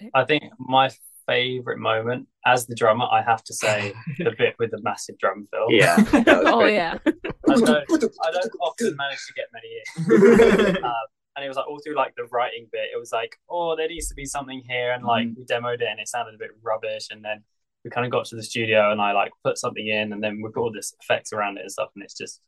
Yeah. 0.00 0.10
I 0.14 0.24
think 0.24 0.44
my 0.58 0.90
favorite 1.32 1.78
moment 1.78 2.28
as 2.44 2.66
the 2.66 2.74
drummer, 2.74 3.06
I 3.10 3.22
have 3.22 3.42
to 3.44 3.54
say 3.54 3.92
the 4.18 4.34
bit 4.38 4.54
with 4.58 4.72
the 4.72 4.80
massive 4.82 5.18
drum 5.18 5.48
fill. 5.50 5.70
Yeah. 5.70 5.96
Oh 6.52 6.64
yeah. 6.64 6.98
I 7.06 7.54
don't, 7.54 7.68
I 7.68 8.30
don't 8.30 8.52
often 8.60 8.96
manage 8.96 9.26
to 9.26 9.32
get 9.34 9.46
many 9.52 10.76
in. 10.76 10.76
um, 10.84 10.92
and 11.36 11.44
it 11.44 11.48
was 11.48 11.56
like 11.56 11.66
all 11.66 11.80
through 11.82 11.96
like 11.96 12.14
the 12.16 12.24
writing 12.30 12.68
bit, 12.70 12.88
it 12.94 12.98
was 12.98 13.12
like, 13.12 13.36
oh, 13.48 13.74
there 13.76 13.88
needs 13.88 14.08
to 14.08 14.14
be 14.14 14.26
something 14.26 14.62
here, 14.68 14.92
and 14.92 15.04
like 15.04 15.28
we 15.36 15.44
demoed 15.44 15.80
it, 15.80 15.88
and 15.90 15.98
it 15.98 16.08
sounded 16.08 16.34
a 16.34 16.38
bit 16.38 16.50
rubbish, 16.62 17.08
and 17.10 17.24
then 17.24 17.42
we 17.84 17.90
kind 17.90 18.04
of 18.04 18.12
got 18.12 18.26
to 18.26 18.36
the 18.36 18.42
studio, 18.42 18.92
and 18.92 19.00
I 19.00 19.12
like 19.12 19.32
put 19.44 19.58
something 19.58 19.86
in, 19.86 20.12
and 20.12 20.22
then 20.22 20.42
we 20.42 20.50
put 20.50 20.60
all 20.60 20.72
this 20.72 20.94
effects 21.00 21.32
around 21.32 21.56
it 21.58 21.62
and 21.62 21.72
stuff, 21.72 21.90
and 21.94 22.04
it's 22.04 22.16
just 22.16 22.40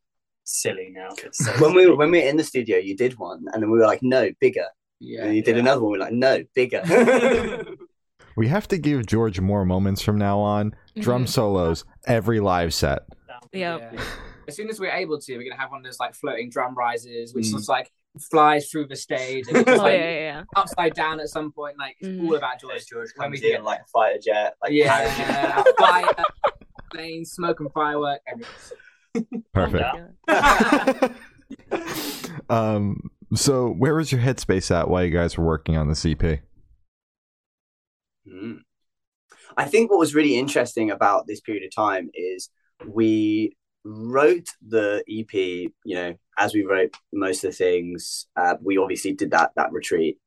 silly 0.45 0.91
now. 0.93 1.09
It's 1.23 1.45
so 1.45 1.53
When 1.53 1.75
we 1.75 1.87
were 1.87 1.97
when 1.97 2.11
we 2.11 2.21
were 2.21 2.29
in 2.29 2.37
the 2.37 2.45
studio, 2.45 2.79
you 2.79 2.97
did 2.97 3.19
one, 3.19 3.45
and 3.53 3.63
then 3.63 3.71
we 3.71 3.79
were 3.79 3.87
like, 3.87 4.03
"No, 4.03 4.31
bigger." 4.41 4.67
Yeah, 5.01 5.25
and 5.25 5.37
you 5.37 5.43
did 5.43 5.57
yeah. 5.57 5.63
another 5.63 5.83
one. 5.83 5.93
We're 5.93 5.99
like, 5.99 6.13
"No, 6.13 6.45
bigger." 6.55 6.83
We 8.37 8.49
have 8.49 8.67
to 8.69 8.79
give 8.79 9.07
George 9.07 9.41
more 9.41 9.65
moments 9.65 10.03
from 10.03 10.19
now 10.19 10.39
on. 10.41 10.75
Drum 10.99 11.25
Mhm. 11.25 11.29
solos 11.29 11.85
every 12.07 12.41
live 12.41 12.73
set. 12.75 13.03
Yep. 13.53 13.93
Yeah. 13.95 14.01
As 14.49 14.57
soon 14.57 14.69
as 14.69 14.79
we're 14.81 14.91
able 14.93 15.19
to, 15.21 15.37
we're 15.37 15.49
gonna 15.49 15.61
have 15.61 15.71
one 15.71 15.79
of 15.81 15.85
those 15.85 15.99
like 16.01 16.15
floating 16.15 16.51
drum 16.51 16.75
rises, 16.75 17.33
which 17.35 17.47
Mm. 17.47 17.53
just 17.53 17.69
like 17.69 17.91
flies 18.31 18.69
through 18.71 18.87
the 18.87 18.97
stage 18.97 19.49
and 19.49 19.57
it's 19.57 19.67
just 19.67 19.81
Oh 19.81 19.85
like 19.85 19.99
yeah, 19.99 20.05
yeah, 20.11 20.19
yeah. 20.21 20.43
upside 20.55 20.95
down 20.95 21.19
at 21.21 21.29
some 21.29 21.51
point. 21.53 21.77
Like 21.79 21.97
it's 22.01 22.09
Mhm. 22.09 22.29
all 22.29 22.37
about 22.37 22.61
George. 22.61 22.73
George, 22.87 22.89
George 22.91 23.09
When 23.17 23.31
we 23.31 23.39
comes 23.39 23.51
get 23.51 23.65
like 23.65 23.81
a 23.81 23.85
fighter 23.87 24.19
jet, 24.23 24.55
like 24.63 24.73
Yeah, 24.73 25.63
fire, 25.79 26.07
planes, 26.93 27.33
smoke 27.33 27.61
and 27.61 27.73
firework, 27.73 28.21
everything. 28.27 29.45
Perfect. 29.53 29.87
Um, 32.51 33.11
so 33.35 33.69
where 33.71 33.95
was 33.95 34.13
your 34.13 34.21
headspace 34.21 34.71
at 34.75 34.89
while 34.89 35.03
you 35.05 35.11
guys 35.11 35.39
were 35.39 35.45
working 35.45 35.77
on 35.77 35.89
the 35.89 35.95
EP? 36.21 36.41
Mm. 38.29 38.59
I 39.57 39.65
think 39.67 39.91
what 39.91 39.99
was 39.99 40.15
really 40.15 40.39
interesting 40.39 40.91
about 40.91 41.27
this 41.27 41.41
period 41.41 41.65
of 41.65 41.75
time 41.75 42.11
is 42.15 42.51
we 42.87 43.57
wrote 43.85 44.49
the 44.67 45.05
EP, 45.09 45.33
you 45.35 45.95
know, 45.95 46.15
as 46.39 46.55
we 46.55 46.65
wrote 46.65 46.97
most 47.13 47.45
of 47.45 47.51
the 47.51 47.57
things. 47.57 48.27
Uh, 48.37 48.57
we 48.63 48.79
obviously 48.79 49.13
did 49.13 49.33
that 49.33 49.53
that 49.57 49.73
retreat, 49.73 50.19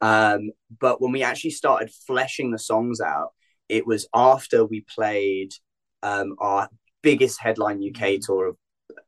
um, 0.00 0.50
but 0.78 1.00
when 1.00 1.12
we 1.12 1.22
actually 1.22 1.50
started 1.50 1.90
fleshing 2.06 2.50
the 2.50 2.58
songs 2.58 3.00
out, 3.00 3.30
it 3.68 3.86
was 3.86 4.08
after 4.14 4.64
we 4.64 4.82
played 4.82 5.52
um, 6.02 6.36
our 6.38 6.68
biggest 7.02 7.40
headline 7.40 7.82
UK 7.82 8.20
tour 8.20 8.48
of 8.48 8.56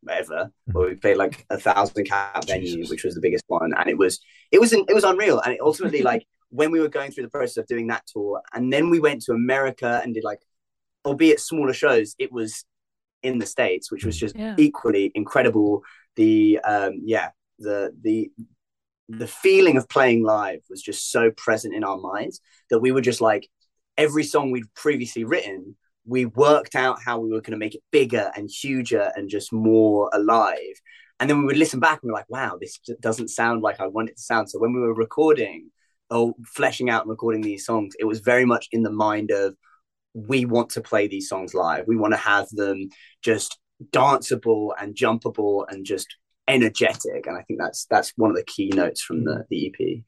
ever, 0.09 0.51
where 0.67 0.89
we 0.89 0.95
played 0.95 1.17
like 1.17 1.47
a 1.51 1.59
thousand 1.59 2.05
cap 2.05 2.45
venue, 2.47 2.87
which 2.89 3.05
was 3.05 3.15
the 3.15 3.21
biggest 3.21 3.45
one, 3.47 3.73
and 3.77 3.89
it 3.89 3.97
was 3.97 4.21
it 4.51 4.61
was 4.61 4.73
it 4.73 4.95
was 4.95 5.05
unreal, 5.05 5.41
and 5.41 5.55
it 5.55 5.61
ultimately 5.61 6.03
like 6.13 6.27
when 6.53 6.71
we 6.71 6.81
were 6.81 6.89
going 6.89 7.11
through 7.11 7.25
the 7.25 7.31
process 7.31 7.57
of 7.57 7.67
doing 7.67 7.89
that 7.89 8.05
tour, 8.07 8.43
and 8.53 8.73
then 8.73 8.91
we 8.91 9.01
went 9.01 9.23
to 9.23 9.33
America 9.33 10.01
and 10.03 10.15
did 10.15 10.25
like, 10.25 10.41
albeit 11.05 11.41
smaller 11.41 11.73
shows, 11.73 12.15
it 12.19 12.31
was 12.31 12.65
in 13.23 13.39
the 13.39 13.47
states, 13.47 13.91
which 13.91 14.05
was 14.05 14.17
just 14.17 14.37
Yeah. 14.37 14.55
equally 14.59 15.11
incredible. 15.15 15.83
The 16.17 16.59
um, 16.61 17.01
yeah, 17.05 17.31
the 17.59 17.95
the 18.03 18.31
the 19.09 19.27
feeling 19.27 19.77
of 19.77 19.89
playing 19.89 20.23
live 20.23 20.61
was 20.71 20.83
just 20.83 21.11
so 21.11 21.31
present 21.31 21.75
in 21.75 21.85
our 21.85 21.99
minds 21.99 22.41
that 22.71 22.79
we 22.81 22.93
were 22.93 23.01
just 23.01 23.21
like 23.21 23.49
every 23.99 24.25
song 24.25 24.51
we'd 24.51 24.73
previously 24.75 25.25
written 25.25 25.77
we 26.05 26.25
worked 26.25 26.75
out 26.75 26.99
how 27.05 27.19
we 27.19 27.29
were 27.29 27.41
going 27.41 27.53
to 27.53 27.59
make 27.59 27.75
it 27.75 27.83
bigger 27.91 28.31
and 28.37 28.51
huger 28.51 29.13
and 29.15 29.29
just 29.29 29.53
more 29.53 30.09
alive 30.15 30.77
and 31.21 31.29
then 31.29 31.39
we 31.39 31.45
would 31.45 31.57
listen 31.59 31.79
back 31.81 32.01
and 32.03 32.11
we're 32.11 32.19
like 32.19 32.31
wow 32.31 32.57
this 32.61 32.79
doesn't 33.01 33.29
sound 33.29 33.61
like 33.63 33.81
i 33.81 33.87
want 33.87 34.09
it 34.09 34.17
to 34.17 34.23
sound 34.23 34.49
so 34.49 34.59
when 34.59 34.73
we 34.73 34.81
were 34.81 34.95
recording 34.95 35.71
or 36.13 36.35
fleshing 36.47 36.91
out 36.91 37.03
and 37.03 37.11
recording 37.11 37.41
these 37.41 37.65
songs 37.65 37.95
it 37.99 38.05
was 38.05 38.21
very 38.21 38.45
much 38.45 38.69
in 38.71 38.83
the 38.83 38.91
mind 38.91 39.31
of 39.31 39.57
we 40.15 40.45
want 40.45 40.71
to 40.71 40.81
play 40.81 41.07
these 41.07 41.29
songs 41.29 41.55
live. 41.55 41.87
We 41.87 41.97
want 41.97 42.13
to 42.13 42.19
have 42.19 42.49
them 42.51 42.91
just 43.23 43.59
danceable 43.91 44.71
and 44.81 44.95
jumpable 44.95 45.65
and 45.69 45.85
just 45.85 46.17
energetic. 46.49 47.27
And 47.27 47.37
i 47.37 47.43
think 47.43 47.61
that's 47.61 47.87
that's 47.87 48.13
one 48.17 48.31
of 48.31 48.37
the 48.37 48.45
key 48.45 48.71
notes 48.75 49.01
from 49.01 49.25
the, 49.25 49.33
mm. 49.33 49.45
the 49.49 49.67
ep 49.67 50.05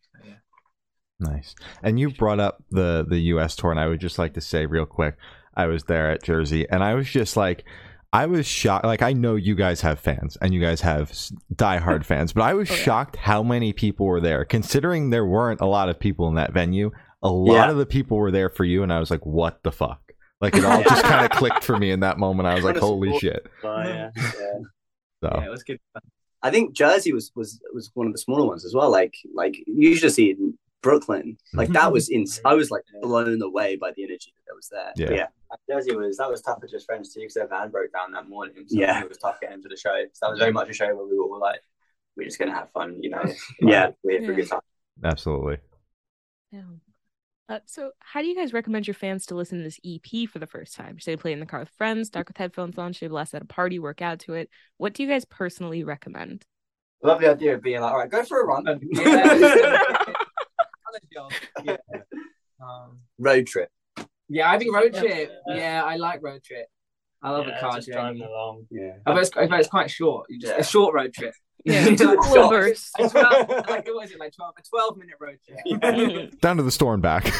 Nice. 1.20 1.54
And 1.82 1.98
you 1.98 2.10
brought 2.10 2.40
up 2.40 2.62
the 2.70 3.06
the 3.08 3.20
US 3.20 3.54
tour 3.56 3.70
and 3.70 3.80
I 3.80 3.86
would 3.86 4.00
just 4.00 4.18
like 4.18 4.34
to 4.34 4.40
say 4.40 4.66
real 4.66 4.84
quick, 4.84 5.16
I 5.54 5.66
was 5.66 5.84
there 5.84 6.10
at 6.10 6.24
Jersey 6.24 6.68
and 6.68 6.82
I 6.82 6.94
was 6.94 7.08
just 7.08 7.36
like 7.36 7.64
I 8.14 8.26
was 8.26 8.46
shocked 8.46 8.84
like 8.84 9.02
I 9.02 9.12
know 9.12 9.34
you 9.34 9.54
guys 9.56 9.80
have 9.80 9.98
fans 9.98 10.38
and 10.40 10.54
you 10.54 10.60
guys 10.60 10.80
have 10.82 11.10
diehard 11.54 12.04
fans, 12.10 12.32
but 12.32 12.42
I 12.42 12.54
was 12.54 12.70
Oh, 12.70 12.74
yeah. 12.74 12.80
shocked 12.80 13.16
how 13.16 13.42
many 13.42 13.72
people 13.72 14.06
were 14.06 14.20
there 14.20 14.44
considering 14.44 15.10
there 15.10 15.26
weren't 15.26 15.60
a 15.60 15.66
lot 15.66 15.88
of 15.88 15.98
people 15.98 16.28
in 16.28 16.36
that 16.36 16.52
venue. 16.52 16.90
A 17.22 17.28
lot 17.28 17.54
Yeah. 17.66 17.70
of 17.72 17.76
the 17.76 17.86
people 17.86 18.16
were 18.18 18.30
there 18.30 18.48
for 18.50 18.64
you 18.64 18.82
and 18.82 18.92
I 18.92 19.00
was 19.00 19.10
like 19.10 19.26
what 19.26 19.62
the 19.64 19.72
fuck? 19.72 20.00
Like 20.40 20.54
it 20.56 20.64
all 20.68 20.82
just 20.82 21.02
kind 21.02 21.24
of 21.24 21.30
clicked 21.36 21.64
for 21.64 21.76
me 21.76 21.90
in 21.90 22.00
that 22.00 22.18
moment. 22.18 22.46
I 22.46 22.54
was 22.54 22.64
like, 22.64 22.76
holy 22.76 23.18
shit. 23.18 23.46
But, 23.62 23.86
yeah, 23.86 24.10
yeah. 24.16 24.30
So 25.22 25.30
Yeah, 25.34 25.46
it 25.46 25.50
was 25.50 25.62
good. 25.64 25.80
I 26.42 26.50
think 26.50 26.74
Jersey 26.76 27.12
was 27.12 27.32
was 27.34 27.60
was 27.72 27.90
one 27.94 28.06
of 28.06 28.12
the 28.12 28.18
smaller 28.18 28.46
ones 28.46 28.64
as 28.64 28.74
well. 28.74 28.90
Like 28.90 29.14
like 29.34 29.56
you 29.66 29.88
usually 29.90 30.10
see 30.10 30.36
Brooklyn. 30.84 31.36
Like 31.54 31.70
that 31.70 31.90
was 31.92 32.08
in. 32.10 32.26
I 32.44 32.54
was 32.54 32.70
like 32.70 32.84
blown 33.02 33.42
away 33.42 33.74
by 33.76 33.90
the 33.96 34.04
energy 34.04 34.32
that 34.46 34.54
was 34.54 34.68
there. 34.68 34.92
Yeah. 34.96 35.10
Yeah. 35.10 35.26
Jersey 35.68 35.96
was 35.96 36.18
that 36.18 36.30
was 36.30 36.42
tough 36.42 36.60
for 36.60 36.68
just 36.68 36.86
friends 36.86 37.12
too 37.12 37.20
because 37.20 37.34
their 37.34 37.48
van 37.48 37.70
broke 37.70 37.92
down 37.92 38.12
that 38.12 38.28
morning. 38.28 38.54
So 38.68 38.78
Yeah. 38.78 39.00
it 39.02 39.08
was 39.08 39.18
tough 39.18 39.40
getting 39.40 39.62
to 39.62 39.68
the 39.68 39.76
show. 39.76 40.04
So 40.12 40.26
that 40.26 40.30
was 40.30 40.38
very 40.38 40.52
much 40.52 40.68
a 40.68 40.72
show 40.74 40.86
where 40.94 41.06
we 41.06 41.16
were 41.18 41.24
all 41.24 41.40
like, 41.40 41.60
we're 42.16 42.24
just 42.24 42.38
gonna 42.38 42.54
have 42.54 42.70
fun, 42.70 42.98
you 43.02 43.10
know. 43.10 43.22
Like, 43.24 43.36
Yeah. 43.60 43.90
we're 44.04 44.18
here 44.20 44.26
for 44.28 44.32
a 44.32 44.36
good 44.36 44.48
time. 44.50 44.60
absolutely. 45.02 45.56
Yeah. 46.52 46.60
Uh, 47.48 47.58
so, 47.66 47.90
how 47.98 48.22
do 48.22 48.26
you 48.26 48.34
guys 48.34 48.52
recommend 48.54 48.86
your 48.86 48.94
fans 48.94 49.26
to 49.26 49.34
listen 49.34 49.58
to 49.58 49.64
this 49.64 49.78
EP 49.84 50.26
for 50.30 50.38
the 50.38 50.46
first 50.46 50.74
time? 50.74 50.96
Should 50.96 51.12
they 51.12 51.16
play 51.20 51.32
in 51.32 51.40
the 51.40 51.46
car 51.46 51.60
with 51.60 51.68
friends, 51.76 52.08
dark 52.08 52.28
with 52.28 52.38
headphones 52.38 52.78
on? 52.78 52.92
Should 52.94 53.06
they 53.06 53.10
blast 53.10 53.34
at 53.34 53.42
a 53.42 53.46
party, 53.46 53.78
work 53.78 54.00
out 54.00 54.20
to 54.20 54.32
it? 54.34 54.48
What 54.78 54.94
do 54.94 55.02
you 55.02 55.08
guys 55.10 55.24
personally 55.26 55.84
recommend? 55.84 56.44
Love 57.02 57.20
the 57.20 57.30
idea 57.30 57.54
of 57.54 57.62
being 57.62 57.82
like, 57.82 57.92
all 57.92 57.98
right, 57.98 58.10
go 58.10 58.22
for 58.24 58.40
a 58.40 58.46
run. 58.46 58.64
yeah. 61.64 61.76
Um, 62.62 62.98
Road 63.18 63.46
trip. 63.46 63.68
yeah, 64.28 64.50
I 64.50 64.58
think 64.58 64.74
road 64.74 64.94
trip. 64.94 65.30
Yeah, 65.48 65.82
I 65.84 65.96
like 65.96 66.22
road 66.22 66.42
trip. 66.42 66.66
I 67.22 67.30
love 67.30 67.46
Yeah, 67.46 67.56
a 67.56 67.60
car 67.60 67.74
just 67.76 67.88
driving 67.88 68.18
journey. 68.20 68.30
along. 68.30 68.66
Yeah. 68.70 68.92
I 69.06 69.12
bet 69.14 69.22
it's, 69.22 69.36
I 69.36 69.46
bet 69.46 69.60
it's 69.60 69.68
quite 69.68 69.90
short. 69.90 70.26
You 70.28 70.38
just 70.40 70.52
Yeah. 70.52 70.60
a 70.60 70.64
short 70.64 70.94
road 70.94 71.12
trip. 71.14 71.34
Yeah, 71.64 71.84
Like 71.86 71.98
little 71.98 72.22
short- 72.24 72.50
bursts. 72.50 72.90
a 72.98 73.08
12, 73.08 73.48
like 73.68 73.86
what 73.88 74.04
is 74.04 74.10
it? 74.12 74.18
Like 74.20 74.32
twelve, 74.34 74.54
a 74.58 74.62
twelve 74.62 74.96
minute 74.98 75.14
road 75.20 75.38
trip. 75.46 75.58
Mhm. 75.82 76.40
Down 76.40 76.58
to 76.58 76.62
the 76.62 76.70
store 76.70 76.92
and 76.94 77.02
back. 77.02 77.32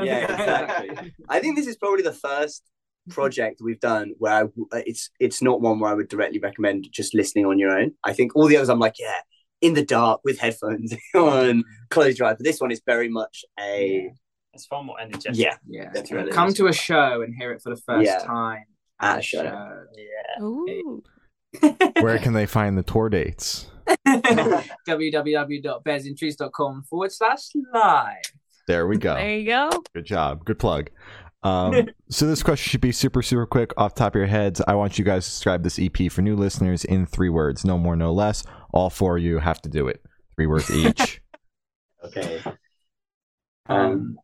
Yeah, 0.00 0.24
exactly. 0.32 1.12
I 1.28 1.40
think 1.40 1.56
this 1.56 1.66
is 1.66 1.76
probably 1.76 2.02
the 2.02 2.12
first 2.12 2.62
project 3.10 3.60
we've 3.62 3.80
done 3.80 4.12
where 4.18 4.32
I, 4.32 4.42
uh, 4.42 4.82
it's 4.86 5.10
it's 5.20 5.42
not 5.42 5.60
one 5.60 5.78
where 5.80 5.90
I 5.90 5.94
would 5.94 6.08
directly 6.08 6.38
recommend 6.38 6.88
just 6.90 7.14
listening 7.14 7.46
on 7.46 7.58
your 7.58 7.70
own. 7.76 7.92
I 8.04 8.12
think 8.12 8.34
all 8.36 8.46
the 8.46 8.56
others 8.56 8.68
I'm 8.68 8.78
like, 8.78 8.94
yeah, 8.98 9.18
in 9.64 9.74
the 9.74 9.84
dark 9.84 10.20
with 10.24 10.38
headphones 10.38 10.94
on, 11.14 11.64
close 11.90 12.18
your 12.18 12.28
eyes. 12.28 12.36
But 12.38 12.44
this 12.44 12.60
one 12.60 12.70
is 12.70 12.80
very 12.86 13.08
much 13.08 13.44
a 13.58 14.10
It's 14.52 14.66
far 14.66 14.84
more 14.84 15.00
energetic. 15.00 15.36
yeah 15.36 15.56
Yeah. 15.66 15.90
That's 15.94 16.10
Come 16.32 16.52
to 16.54 16.66
a 16.68 16.72
show 16.72 17.22
and 17.22 17.34
hear 17.34 17.50
it 17.52 17.62
for 17.62 17.70
the 17.70 17.76
first 17.80 18.06
Yeah. 18.06 18.18
time 18.18 18.64
At 19.00 19.10
at 19.10 19.16
a 19.16 19.18
a 19.18 19.22
show. 19.22 19.42
show. 19.42 19.84
Yeah. 19.96 20.42
Ooh. 20.44 21.02
Where 22.00 22.18
can 22.18 22.32
they 22.32 22.46
find 22.46 22.76
the 22.76 22.82
tour 22.82 23.08
dates? 23.08 23.70
www.bearsintrees.com 24.06 26.82
forward 26.84 27.12
slash 27.12 27.40
live. 27.72 28.16
There 28.66 28.86
we 28.86 28.96
go. 28.96 29.14
There 29.14 29.38
you 29.38 29.46
go. 29.46 29.70
Good 29.94 30.06
job. 30.06 30.44
Good 30.44 30.58
plug. 30.58 30.90
Um, 31.44 31.90
so 32.08 32.26
this 32.26 32.42
question 32.42 32.70
should 32.70 32.80
be 32.80 32.90
super, 32.90 33.20
super 33.20 33.46
quick 33.46 33.72
off 33.76 33.94
the 33.94 33.98
top 34.00 34.14
of 34.14 34.18
your 34.18 34.26
heads. 34.26 34.62
I 34.66 34.74
want 34.74 34.98
you 34.98 35.04
guys 35.04 35.26
to 35.26 35.30
describe 35.30 35.62
this 35.62 35.78
EP 35.78 36.10
for 36.10 36.22
new 36.22 36.36
listeners 36.36 36.84
in 36.84 37.04
three 37.04 37.28
words, 37.28 37.64
no 37.64 37.76
more, 37.76 37.94
no 37.96 38.12
less. 38.12 38.44
All 38.72 38.88
four 38.88 39.18
of 39.18 39.22
you 39.22 39.38
have 39.38 39.60
to 39.62 39.68
do 39.68 39.86
it. 39.86 40.02
Three 40.34 40.46
words 40.46 40.70
each. 40.74 41.20
okay. 42.02 42.42
Um, 43.66 44.16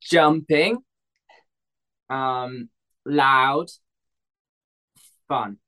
jumping, 0.00 0.78
um, 2.08 2.70
loud, 3.04 3.66
fun. 5.28 5.58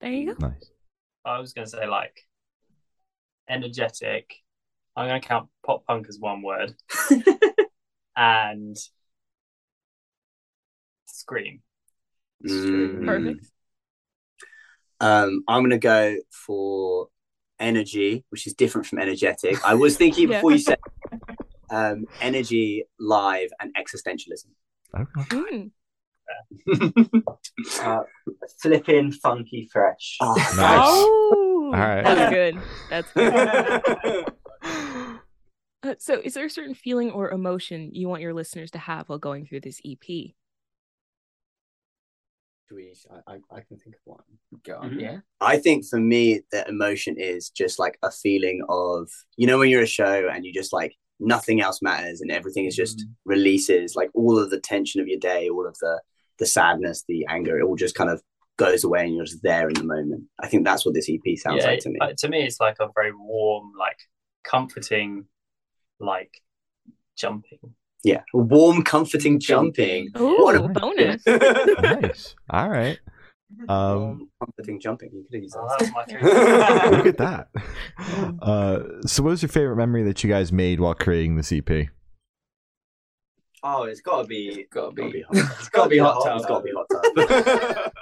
There 0.00 0.12
you 0.12 0.34
go. 0.34 0.46
nice. 0.48 0.70
I 1.24 1.40
was 1.40 1.52
gonna 1.52 1.66
say 1.66 1.86
like 1.86 2.24
energetic. 3.48 4.32
I'm 4.94 5.08
gonna 5.08 5.20
count 5.20 5.48
pop 5.66 5.84
punk 5.86 6.06
as 6.08 6.18
one 6.18 6.42
word. 6.42 6.74
and 8.16 8.76
scream. 11.28 11.60
Mm. 12.46 13.06
Perfect. 13.06 13.46
Um, 15.00 15.44
I'm 15.46 15.62
gonna 15.62 15.78
go 15.78 16.16
for 16.30 17.08
energy, 17.58 18.24
which 18.30 18.46
is 18.46 18.54
different 18.54 18.86
from 18.86 18.98
energetic. 18.98 19.56
I 19.64 19.74
was 19.74 19.96
thinking 19.96 20.28
Yeah. 20.30 20.38
before 20.38 20.52
you 20.52 20.58
said 20.58 20.78
um, 21.70 22.06
energy, 22.20 22.84
live, 22.98 23.50
and 23.60 23.74
existentialism. 23.76 24.46
Okay. 24.94 25.36
Mm. 25.36 25.70
Uh, 27.80 28.02
flipping 28.60 29.10
funky 29.10 29.68
fresh. 29.72 30.16
Oh, 30.20 30.34
Nice. 30.56 30.78
Oh, 30.80 31.72
All 31.74 31.80
right. 31.80 32.04
that's 32.04 32.30
good. 32.32 32.58
That's 32.88 33.12
good. 33.12 34.32
Uh, 35.82 35.94
so, 35.98 36.20
is 36.22 36.34
there 36.34 36.46
a 36.46 36.50
certain 36.50 36.74
feeling 36.74 37.10
or 37.10 37.30
emotion 37.30 37.90
you 37.92 38.08
want 38.08 38.22
your 38.22 38.34
listeners 38.34 38.70
to 38.72 38.78
have 38.78 39.08
while 39.08 39.18
going 39.18 39.46
through 39.46 39.60
this 39.60 39.80
E 39.84 39.96
EP? 42.70 43.06
I, 43.10 43.34
I, 43.34 43.36
I 43.56 43.60
can 43.60 43.78
think 43.78 43.96
of 43.96 44.00
one. 44.04 44.22
Go 44.64 44.76
on, 44.78 44.90
Mhm. 44.90 45.00
yeah. 45.00 45.18
I 45.40 45.56
think 45.58 45.84
for 45.88 45.98
me, 46.00 46.42
the 46.52 46.66
emotion 46.68 47.16
is 47.18 47.50
just 47.50 47.78
like 47.78 47.98
a 48.02 48.10
feeling 48.10 48.62
of, 48.68 49.08
you 49.36 49.46
know, 49.46 49.58
when 49.58 49.70
you're 49.70 49.82
a 49.82 49.86
show 49.86 50.28
and 50.28 50.44
you 50.44 50.52
just 50.52 50.72
like 50.72 50.94
nothing 51.20 51.60
else 51.60 51.80
matters 51.82 52.20
and 52.20 52.30
everything 52.30 52.64
is 52.66 52.76
just 52.76 52.98
Mhm. 52.98 53.14
releases, 53.24 53.96
like 53.96 54.10
all 54.14 54.38
of 54.38 54.50
the 54.50 54.60
tension 54.60 55.00
of 55.00 55.08
your 55.08 55.18
day, 55.18 55.48
all 55.48 55.66
of 55.66 55.76
the 55.80 56.00
the 56.38 56.46
sadness, 56.46 57.02
the 57.08 57.26
anger, 57.28 57.58
it 57.58 57.64
all 57.64 57.74
just 57.74 57.96
kind 57.96 58.10
of 58.10 58.22
goes 58.58 58.84
away 58.84 59.04
and 59.04 59.14
you're 59.16 59.24
just 59.24 59.42
there 59.42 59.66
in 59.66 59.74
the 59.74 59.82
moment. 59.82 60.22
I 60.38 60.46
think 60.46 60.64
that's 60.64 60.84
what 60.86 60.94
this 60.94 61.08
EP 61.10 61.36
sounds 61.36 61.64
yeah, 61.64 61.70
like 61.70 61.80
to 61.80 61.88
me. 61.90 61.98
to 62.16 62.28
me, 62.28 62.44
it's 62.46 62.60
like 62.60 62.76
a 62.78 62.88
very 62.94 63.12
warm, 63.12 63.72
like 63.76 63.98
comforting, 64.44 65.26
like 65.98 66.30
jumping. 67.16 67.58
Yeah, 68.04 68.22
warm, 68.32 68.82
comforting 68.84 69.40
jumping. 69.40 70.10
Oh, 70.14 70.42
What 70.44 70.54
a- 70.54 70.68
bonus. 70.68 71.26
nice. 71.26 72.34
All 72.50 72.68
right. 72.68 72.98
Um, 73.66 73.98
warm, 73.98 74.28
comforting 74.40 74.78
jumping. 74.78 75.10
You 75.10 75.24
could 75.30 75.42
use 75.42 75.52
that. 75.52 75.76
that's 75.78 75.90
my 75.92 76.04
favorite. 76.84 76.90
look 76.98 77.06
at 77.06 77.16
that. 77.16 77.48
Uh, 78.42 79.06
so, 79.06 79.22
what 79.22 79.30
was 79.30 79.40
your 79.42 79.48
favorite 79.48 79.76
memory 79.76 80.02
that 80.02 80.22
you 80.22 80.28
guys 80.28 80.52
made 80.52 80.80
while 80.80 80.92
creating 80.94 81.36
this 81.36 81.50
E 81.50 81.62
EP? 81.66 81.88
Oh, 83.62 83.84
it's 83.84 84.00
gotta 84.02 84.26
be 84.28 84.66
Gotta 84.70 84.94
Gotta 84.94 85.10
be 85.10 85.12
be. 85.12 85.22
hot. 85.22 85.36
it's 85.58 85.68
gotta 85.70 85.88
be 85.88 85.98
hot 85.98 86.22
tub. 86.22 86.36
It's 86.36 86.46
got 86.46 86.58
to 86.58 86.64
be 86.64 86.72
hot 86.76 86.86
tub. 86.92 87.92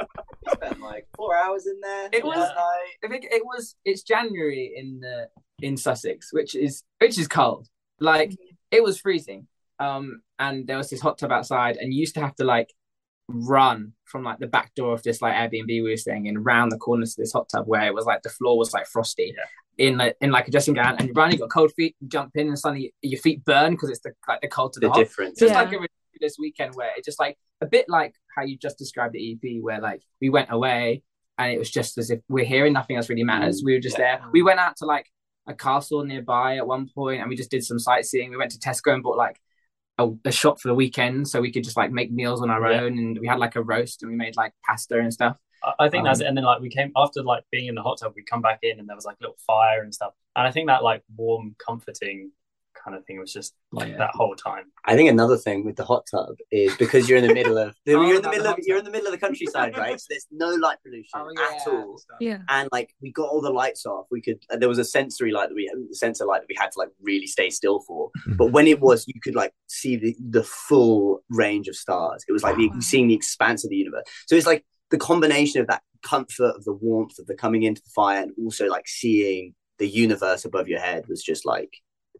We 0.44 0.52
spent 0.52 0.80
like 0.80 1.06
four 1.16 1.34
hours 1.36 1.66
in 1.66 1.78
there. 1.80 2.08
It 2.12 2.24
was- 2.24 2.36
night. 2.36 2.54
I 3.04 3.08
think 3.08 3.24
it 3.30 3.42
was 3.44 3.76
it's 3.84 4.02
January 4.02 4.72
in 4.76 5.00
the 5.00 5.28
in 5.62 5.76
Sussex, 5.76 6.32
which 6.32 6.54
is 6.54 6.82
which 7.00 7.18
is 7.18 7.28
cold. 7.28 7.68
Like 8.00 8.36
it 8.70 8.82
was 8.82 9.00
freezing. 9.00 9.46
Um 9.78 10.22
and 10.38 10.66
there 10.66 10.76
was 10.78 10.90
this 10.90 11.00
hot 11.00 11.18
tub 11.18 11.32
outside 11.32 11.76
and 11.76 11.92
you 11.92 12.00
used 12.00 12.14
to 12.14 12.20
have 12.20 12.34
to 12.36 12.44
like 12.44 12.72
run 13.28 13.92
from 14.04 14.22
like 14.22 14.38
the 14.38 14.46
back 14.46 14.72
door 14.76 14.92
of 14.94 15.02
this 15.02 15.20
like 15.20 15.34
Airbnb 15.34 15.66
we 15.66 15.82
were 15.82 15.96
staying 15.96 16.26
in 16.26 16.36
around 16.36 16.68
the 16.68 16.78
corners 16.78 17.14
to 17.14 17.22
this 17.22 17.32
hot 17.32 17.48
tub 17.48 17.66
where 17.66 17.86
it 17.86 17.94
was 17.94 18.04
like 18.06 18.22
the 18.22 18.28
floor 18.30 18.56
was 18.56 18.72
like 18.72 18.86
frosty 18.86 19.34
in 19.78 19.98
like 19.98 20.16
in 20.20 20.30
like 20.30 20.46
a 20.46 20.50
dressing 20.50 20.74
gown 20.74 20.96
and 20.98 21.08
you 21.08 21.14
run, 21.14 21.30
you 21.32 21.38
got 21.38 21.50
cold 21.50 21.72
feet, 21.72 21.96
you 22.00 22.08
jump 22.08 22.30
in 22.36 22.48
and 22.48 22.58
suddenly 22.58 22.94
your 23.02 23.20
feet 23.20 23.44
burn 23.44 23.72
because 23.72 23.90
it's 23.90 24.00
the 24.00 24.12
like 24.28 24.40
the 24.40 24.48
cold 24.48 24.72
to 24.72 24.80
the, 24.80 24.86
the 24.86 24.92
hot. 24.92 24.98
difference. 24.98 25.38
Just 25.38 25.52
Yeah. 25.52 25.60
like 25.62 25.72
a 25.72 25.78
ridiculous 25.78 26.36
weekend 26.38 26.74
where 26.76 26.90
it 26.96 27.04
just 27.04 27.18
like 27.20 27.36
a 27.60 27.66
bit 27.66 27.86
like 27.88 28.14
how 28.34 28.42
you 28.42 28.56
just 28.56 28.78
described 28.78 29.12
the 29.12 29.32
EP, 29.32 29.62
where 29.62 29.80
like 29.80 30.02
we 30.20 30.30
went 30.30 30.50
away 30.50 31.02
and 31.36 31.52
it 31.52 31.58
was 31.58 31.68
just 31.70 31.98
as 31.98 32.10
if 32.10 32.20
we're 32.28 32.44
here 32.46 32.64
and 32.64 32.72
nothing 32.72 32.96
else 32.96 33.10
really 33.10 33.24
matters. 33.24 33.62
We 33.62 33.74
were 33.74 33.80
just 33.80 33.98
Yeah. 33.98 34.18
there. 34.18 34.26
We 34.32 34.40
went 34.42 34.60
out 34.60 34.76
to 34.78 34.86
like 34.86 35.10
a 35.46 35.52
castle 35.52 36.04
nearby 36.04 36.56
at 36.56 36.66
one 36.66 36.88
point 36.94 37.20
and 37.20 37.28
we 37.28 37.36
just 37.36 37.50
did 37.50 37.62
some 37.62 37.78
sightseeing. 37.78 38.30
We 38.30 38.36
went 38.38 38.52
to 38.52 38.58
Tesco 38.58 38.94
and 38.94 39.02
bought 39.02 39.18
like 39.18 39.38
a, 39.98 40.08
a 40.24 40.32
shop 40.32 40.60
for 40.60 40.68
the 40.68 40.74
weekend 40.74 41.26
so 41.28 41.40
we 41.40 41.50
could 41.50 41.64
just 41.64 41.76
like 41.76 41.90
make 41.90 42.12
meals 42.12 42.42
on 42.42 42.50
our 42.50 42.70
Yeah. 42.70 42.82
own 42.82 42.98
and 42.98 43.18
we 43.18 43.26
had 43.26 43.38
like 43.38 43.56
a 43.56 43.62
roast 43.62 44.02
and 44.02 44.10
we 44.10 44.16
made 44.16 44.36
like 44.36 44.52
pasta 44.64 44.98
and 44.98 45.12
stuff. 45.12 45.38
I- 45.64 45.72
I 45.80 45.88
think 45.88 46.04
that's 46.04 46.20
Um, 46.20 46.26
it. 46.26 46.28
And 46.28 46.36
then 46.36 46.44
like 46.44 46.60
we 46.60 46.68
came 46.68 46.92
after 46.96 47.22
like 47.22 47.44
being 47.50 47.66
in 47.66 47.74
the 47.74 47.82
hot 47.82 47.98
tub, 47.98 48.12
we 48.14 48.22
come 48.22 48.42
back 48.42 48.58
in 48.62 48.78
and 48.78 48.88
there 48.88 48.94
was 48.96 49.04
like 49.06 49.16
a 49.20 49.24
little 49.24 49.38
fire 49.46 49.82
and 49.82 49.94
stuff. 49.94 50.12
And 50.36 50.46
I 50.46 50.50
think 50.50 50.66
that 50.68 50.82
like 50.84 51.02
warm, 51.16 51.56
comforting 51.58 52.30
kind 52.86 52.96
of 52.96 53.04
thing 53.04 53.16
It 53.16 53.20
was 53.20 53.32
just 53.32 53.54
like 53.72 53.88
Yeah. 53.90 53.98
that 53.98 54.10
whole 54.14 54.34
time. 54.36 54.64
I 54.84 54.94
think 54.96 55.10
another 55.10 55.36
thing 55.36 55.64
with 55.64 55.76
the 55.76 55.84
hot 55.84 56.04
tub 56.10 56.36
is 56.50 56.74
because 56.76 57.08
you're 57.08 57.18
in 57.18 57.26
the 57.26 57.34
middle 57.34 57.58
of 57.58 57.68
Oh, 57.70 57.74
you're 57.86 58.04
in 58.04 58.10
oh, 58.10 58.12
the 58.12 58.18
about 58.20 58.22
the 58.22 58.30
middle 58.30 58.46
of 58.46 58.52
hot 58.52 58.58
you're 58.66 58.78
in 58.78 58.84
the 58.84 58.90
middle 58.90 59.08
of 59.08 59.12
the 59.12 59.18
countryside, 59.26 59.76
right? 59.76 60.00
So 60.04 60.06
there's 60.10 60.26
no 60.30 60.50
light 60.66 60.78
pollution 60.84 61.10
Oh, 61.14 61.30
at 61.54 61.66
all. 61.66 62.00
Yeah. 62.20 62.38
And 62.48 62.68
like 62.72 62.94
we 63.02 63.10
got 63.12 63.28
all 63.28 63.40
the 63.42 63.50
lights 63.50 63.84
off. 63.86 64.06
We 64.10 64.20
could 64.22 64.38
there 64.60 64.68
was 64.68 64.78
a 64.78 64.84
sensory 64.84 65.32
light 65.32 65.48
that 65.50 65.54
we 65.56 65.70
sensor 65.92 66.24
light 66.24 66.42
that 66.42 66.48
we 66.48 66.56
had 66.58 66.70
to 66.72 66.78
like 66.78 66.90
really 67.02 67.26
stay 67.26 67.50
still 67.50 67.80
for. 67.86 68.10
But 68.38 68.52
when 68.52 68.66
it 68.66 68.80
was, 68.80 69.04
you 69.08 69.20
could 69.20 69.34
like 69.34 69.52
see 69.66 69.96
the 69.96 70.16
the 70.36 70.44
full 70.44 71.20
range 71.30 71.66
of 71.68 71.76
stars. 71.76 72.24
It 72.28 72.32
was 72.32 72.42
like 72.42 72.56
the, 72.56 72.68
Wow. 72.68 72.80
seeing 72.80 73.08
the 73.08 73.14
expanse 73.14 73.64
of 73.64 73.70
the 73.70 73.76
universe. 73.76 74.04
So 74.28 74.36
it's 74.36 74.46
like 74.46 74.64
the 74.90 74.98
combination 74.98 75.60
of 75.60 75.66
that 75.66 75.82
comfort 76.02 76.52
of 76.56 76.64
the 76.64 76.72
warmth 76.72 77.18
of 77.18 77.26
the 77.26 77.34
coming 77.34 77.62
into 77.64 77.82
the 77.82 77.90
fire 77.94 78.22
and 78.22 78.32
also 78.44 78.66
like 78.68 78.86
seeing 78.86 79.54
the 79.78 79.88
universe 79.88 80.44
above 80.44 80.68
your 80.68 80.78
head 80.80 81.04
was 81.08 81.22
just 81.22 81.44
like 81.44 81.72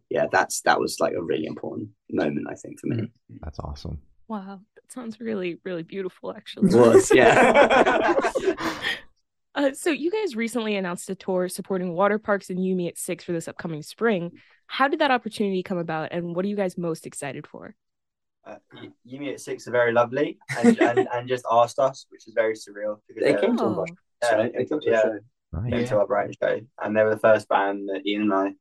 yeah 0.09 0.25
that's 0.31 0.61
that 0.61 0.79
was 0.79 0.99
like 0.99 1.13
a 1.13 1.21
really 1.21 1.45
important 1.45 1.89
moment 2.11 2.47
i 2.49 2.55
think 2.55 2.79
for 2.79 2.87
me 2.87 3.11
That's 3.41 3.59
awesome. 3.59 3.99
Wow. 4.29 4.59
That 4.75 4.91
sounds 4.91 5.19
really, 5.21 5.57
really 5.63 5.83
beautiful, 5.83 6.35
actually. 6.35 6.69
it 6.69 6.75
was 6.75 7.11
yeah 7.13 8.13
Uh, 9.55 9.73
so 9.73 9.89
you 9.89 10.11
guys 10.11 10.35
recently 10.35 10.75
announced 10.75 11.09
a 11.09 11.15
tour 11.15 11.49
supporting 11.49 11.93
Waterparks 11.95 12.51
and 12.51 12.63
You 12.63 12.75
Me 12.75 12.87
At 12.87 12.97
Six 12.97 13.23
for 13.23 13.31
this 13.31 13.47
upcoming 13.47 13.81
spring. 13.81 14.33
How 14.67 14.87
did 14.87 14.99
that 14.99 15.09
opportunity 15.09 15.63
come 15.63 15.79
about, 15.79 16.09
and 16.11 16.35
what 16.35 16.45
are 16.45 16.47
you 16.47 16.55
guys 16.55 16.77
most 16.77 17.07
excited 17.07 17.47
for? 17.47 17.73
uh, 18.45 18.57
You 19.03 19.19
Me 19.19 19.33
At 19.33 19.39
Six 19.41 19.67
are 19.67 19.71
very 19.71 19.93
lovely 19.93 20.37
and, 20.59 20.79
and, 20.89 21.07
and 21.11 21.27
just 21.27 21.43
asked 21.51 21.79
us, 21.79 22.05
which 22.09 22.27
is 22.27 22.33
very 22.35 22.53
surreal. 22.53 22.99
Because 23.07 23.23
They 23.23 23.41
came 23.41 23.57
to 23.57 23.63
Oh. 23.63 23.71
watch. 23.79 23.89
Yeah, 24.21 24.37
they 24.37 24.51
yeah. 24.53 24.63
the 24.69 24.79
show. 24.83 25.19
Nice. 25.53 25.71
came 25.71 25.85
to 25.87 25.97
our 26.01 26.07
Brighton 26.07 26.33
show, 26.43 26.59
and 26.83 26.95
they 26.95 27.03
were 27.03 27.15
the 27.15 27.19
first 27.19 27.47
band 27.49 27.89
that 27.89 28.05
Ian 28.05 28.23
and 28.23 28.33
I, 28.35 28.53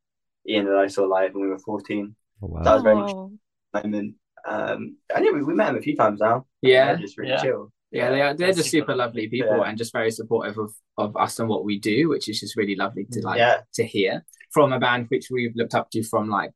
Ian 0.49 0.67
and 0.69 0.76
I 0.79 0.87
saw 0.87 1.05
live 1.05 1.35
when 1.35 1.43
we 1.45 1.49
were 1.49 1.59
fourteen. 1.59 2.15
Oh, 2.43 2.49
wow. 2.49 2.62
That 2.62 2.75
was 2.75 2.83
very 2.83 2.97
much 2.97 3.12
Oh. 3.15 3.33
moment. 3.75 4.15
Um, 4.49 4.97
and 5.15 5.25
yeah, 5.25 5.33
we, 5.33 5.43
we 5.43 5.55
met 5.55 5.71
him 5.71 5.76
a 5.76 5.81
few 5.81 5.97
times 5.97 6.21
now. 6.21 6.47
Yeah. 6.62 6.87
They're 6.93 6.97
just 7.03 7.19
really 7.19 7.31
Yeah. 7.31 7.43
chill. 7.43 7.73
Yeah, 7.91 8.11
they 8.11 8.21
are. 8.21 8.35
They're 8.35 8.49
That's 8.49 8.59
just 8.59 8.71
super 8.71 8.93
super 8.93 8.97
lovely 8.97 9.29
people 9.29 9.57
Yeah. 9.57 9.62
and 9.65 9.79
just 9.79 9.93
very 9.93 10.11
supportive 10.11 10.59
of, 10.59 10.73
of 10.99 11.17
us 11.17 11.38
and 11.38 11.49
what 11.49 11.65
we 11.65 11.79
do, 11.79 12.09
which 12.09 12.29
is 12.29 12.41
just 12.41 12.57
really 12.57 12.76
lovely 12.76 13.07
to 13.12 13.21
like 13.23 13.38
Yeah. 13.38 13.61
to 13.75 13.85
hear 13.85 14.25
from 14.53 14.73
a 14.73 14.79
band 14.79 15.07
which 15.09 15.29
we've 15.31 15.55
looked 15.57 15.75
up 15.75 15.91
to 15.91 16.03
from 16.03 16.29
like 16.29 16.53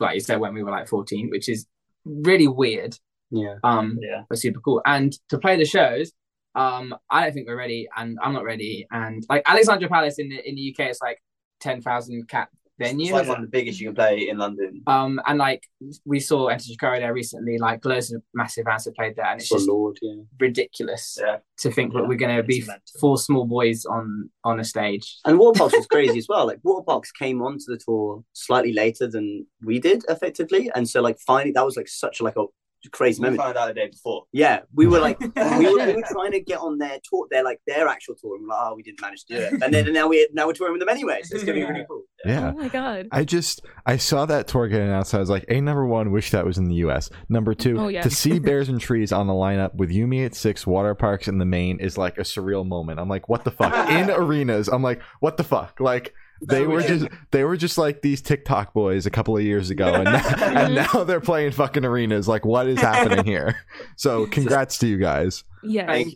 like 0.00 0.14
you 0.14 0.20
said 0.20 0.40
when 0.40 0.54
we 0.54 0.62
were 0.62 0.70
like 0.70 0.88
14, 0.88 1.30
which 1.30 1.48
is 1.48 1.66
really 2.04 2.48
weird. 2.48 2.96
Yeah. 3.30 3.56
Um 3.62 3.98
Yeah. 4.02 4.22
but 4.28 4.38
super 4.38 4.60
cool. 4.60 4.82
And 4.84 5.12
to 5.28 5.38
play 5.38 5.56
the 5.56 5.64
shows, 5.64 6.12
um, 6.54 6.94
I 7.10 7.22
don't 7.24 7.32
think 7.32 7.46
we're 7.46 7.56
ready 7.56 7.88
and 7.96 8.18
I'm 8.22 8.32
not 8.32 8.44
ready. 8.44 8.86
And 8.90 9.24
like 9.30 9.42
Alexandra 9.46 9.88
Palace 9.88 10.18
in 10.18 10.28
the 10.30 10.46
in 10.48 10.56
the 10.56 10.74
UK 10.74 10.86
it's 10.90 11.00
like 11.00 11.22
ten 11.60 11.80
thousand 11.80 12.28
cap 12.28 12.50
venue. 12.80 13.04
It's 13.06 13.12
like 13.12 13.28
one 13.28 13.36
of 13.38 13.42
the 13.42 13.50
biggest 13.58 13.78
you 13.80 13.88
can 13.88 13.94
play 13.94 14.28
in 14.28 14.38
London. 14.38 14.82
Um 14.86 15.20
and 15.26 15.38
like 15.38 15.62
we 16.04 16.18
saw 16.20 16.48
Enter 16.48 16.64
Shikari 16.64 16.98
there 17.00 17.14
recently, 17.14 17.58
like 17.58 17.84
loads 17.84 18.12
of 18.12 18.22
massive 18.34 18.64
bands 18.64 18.86
have 18.86 18.94
played 18.94 19.14
there 19.16 19.26
and 19.26 19.40
it's 19.40 19.48
just 19.48 19.68
Lord, 19.68 19.98
yeah. 20.02 20.22
ridiculous 20.38 21.18
Yeah. 21.20 21.36
to 21.58 21.70
think 21.70 21.92
that 21.92 22.00
Yeah, 22.02 22.08
we're 22.08 22.16
going 22.24 22.36
to 22.36 22.42
be 22.42 22.60
mental. 22.60 22.82
four 23.00 23.18
small 23.18 23.44
boys 23.46 23.84
on 23.84 24.30
on 24.44 24.58
a 24.60 24.64
stage. 24.64 25.18
And 25.24 25.38
Waterparks 25.38 25.76
was 25.76 25.86
crazy 25.90 26.18
as 26.18 26.26
well. 26.28 26.46
Like 26.46 26.60
Waterparks 26.62 27.12
came 27.18 27.42
onto 27.42 27.64
the 27.68 27.78
tour 27.78 28.24
slightly 28.32 28.72
later 28.72 29.06
than 29.06 29.46
we 29.62 29.78
did, 29.78 30.02
effectively, 30.08 30.70
and 30.74 30.88
so 30.88 31.00
like 31.02 31.18
finally 31.26 31.52
that 31.52 31.64
was 31.64 31.76
like 31.76 31.88
such 31.88 32.20
like 32.20 32.36
a 32.36 32.44
crazy 32.88 33.20
We 33.20 33.24
moment. 33.26 33.42
found 33.42 33.56
out 33.58 33.68
the 33.68 33.74
day 33.74 33.88
before. 33.88 34.24
Yeah, 34.32 34.60
we 34.74 34.86
were 34.86 35.00
like 35.00 35.20
we 35.20 35.28
were, 35.28 35.58
we 35.58 35.94
were 35.94 36.02
trying 36.10 36.32
to 36.32 36.40
get 36.40 36.58
on 36.60 36.78
their 36.78 36.98
tour, 37.04 37.26
their 37.30 37.44
like 37.44 37.60
their 37.66 37.86
actual 37.88 38.14
tour, 38.14 38.36
and 38.36 38.44
we're 38.44 38.48
like, 38.54 38.58
oh, 38.62 38.74
we 38.76 38.82
didn't 38.82 39.00
manage 39.00 39.24
to 39.26 39.34
do 39.34 39.40
it. 39.40 39.62
And 39.62 39.74
then 39.74 39.92
now 39.92 40.08
we 40.08 40.26
now 40.32 40.46
we're 40.46 40.52
touring 40.54 40.72
with 40.72 40.80
them 40.80 40.88
anyway, 40.88 41.20
so 41.22 41.34
it's 41.34 41.44
gonna 41.44 41.58
be 41.58 41.64
really 41.64 41.84
cool. 41.88 42.02
Yeah. 42.24 42.52
Oh 42.54 42.58
my 42.58 42.68
god. 42.68 43.08
I 43.12 43.24
just 43.24 43.60
I 43.86 43.96
saw 43.96 44.26
that 44.26 44.46
tour 44.48 44.68
get 44.68 44.80
announced. 44.80 45.14
I 45.14 45.18
was 45.18 45.30
like, 45.30 45.44
a 45.48 45.60
number 45.60 45.86
one, 45.86 46.10
wish 46.12 46.30
that 46.30 46.44
was 46.46 46.58
in 46.58 46.64
the 46.68 46.74
U.S. 46.76 47.08
Number 47.28 47.54
two, 47.54 47.78
Oh, 47.78 47.88
yeah. 47.88 48.02
to 48.02 48.10
see 48.10 48.38
Bears 48.40 48.68
in 48.68 48.78
Trees 48.78 49.10
on 49.12 49.26
the 49.26 49.32
lineup 49.32 49.74
with 49.74 49.90
You 49.90 50.06
Me 50.06 50.24
At 50.24 50.34
Six, 50.34 50.66
Water 50.66 50.94
Parks 50.94 51.28
in 51.28 51.38
the 51.38 51.44
main 51.46 51.80
is 51.80 51.96
like 51.98 52.18
a 52.18 52.22
surreal 52.22 52.66
moment. 52.66 53.00
I'm 53.00 53.08
like, 53.08 53.28
what 53.28 53.44
the 53.44 53.50
fuck? 53.50 53.90
In 53.90 54.10
arenas, 54.10 54.68
I'm 54.68 54.82
like, 54.82 55.00
what 55.20 55.36
the 55.38 55.44
fuck? 55.44 55.80
Like 55.80 56.12
they 56.42 56.66
were 56.66 56.82
just 56.82 57.06
they 57.30 57.44
were 57.44 57.56
just 57.56 57.78
like 57.78 58.02
these 58.02 58.20
TikTok 58.22 58.72
boys 58.72 59.06
a 59.06 59.10
couple 59.10 59.36
of 59.36 59.42
years 59.42 59.70
ago, 59.70 59.94
and 59.94 60.04
now, 60.04 60.34
and 60.40 60.74
now 60.74 61.04
they're 61.04 61.20
playing 61.20 61.52
fucking 61.52 61.84
arenas. 61.84 62.26
Like, 62.28 62.44
what 62.44 62.66
is 62.66 62.80
happening 62.80 63.24
here? 63.24 63.56
So, 63.96 64.26
congrats 64.30 64.78
to 64.78 64.86
you 64.86 64.96
guys. 64.98 65.44
Yes. 65.62 65.86
Thank 65.86 66.14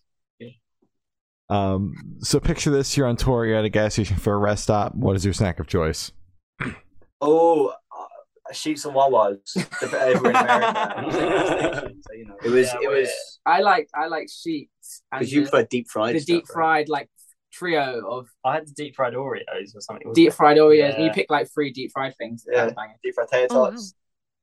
Um, 1.50 1.94
so 2.20 2.40
picture 2.40 2.70
this: 2.70 2.96
you're 2.96 3.06
on 3.06 3.16
tour, 3.16 3.44
you're 3.44 3.58
at 3.58 3.64
a 3.64 3.68
gas 3.68 3.94
station 3.94 4.16
for 4.16 4.32
a 4.32 4.38
rest 4.38 4.64
stop. 4.64 4.94
What 4.94 5.14
is 5.16 5.24
your 5.24 5.34
snack 5.34 5.60
of 5.60 5.66
choice? 5.66 6.10
Oh, 7.20 7.68
uh, 7.68 8.52
Sheetz 8.52 8.84
and 8.84 8.94
Wawas 8.94 9.56
over 9.94 10.28
in 10.28 10.36
America. 10.36 11.90
so, 12.02 12.12
you 12.12 12.26
know, 12.26 12.36
It 12.44 12.50
was 12.50 12.66
yeah, 12.66 12.78
it 12.82 12.88
was 12.90 13.08
I 13.46 13.60
like 13.60 13.88
I 13.94 14.08
like 14.08 14.26
Sheetz 14.26 14.68
because 15.10 15.32
you 15.32 15.44
the, 15.44 15.50
prefer 15.50 15.66
deep 15.70 15.88
fried 15.88 16.16
the 16.16 16.20
stuff, 16.20 16.26
deep 16.26 16.44
right? 16.50 16.52
fried 16.52 16.88
like 16.90 17.08
trio 17.54 17.86
of 18.08 18.28
I 18.44 18.54
had 18.56 18.66
the 18.66 18.72
deep 18.72 18.96
fried 18.96 19.14
Oreos 19.14 19.74
or 19.76 19.80
something. 19.80 20.12
deep 20.12 20.32
fried 20.32 20.56
Oreos. 20.58 20.94
And 20.96 21.04
you 21.04 21.10
pick 21.12 21.30
like 21.30 21.48
three 21.54 21.70
deep 21.72 21.90
fried 21.92 22.14
things. 22.16 22.44
Yeah. 22.50 22.62
That's 22.64 22.74
banging. 22.74 22.96
deep 23.02 23.14
fried 23.14 23.28
tater 23.28 23.46
Oh, 23.50 23.60
wow. 23.62 23.70
tots. 23.70 23.94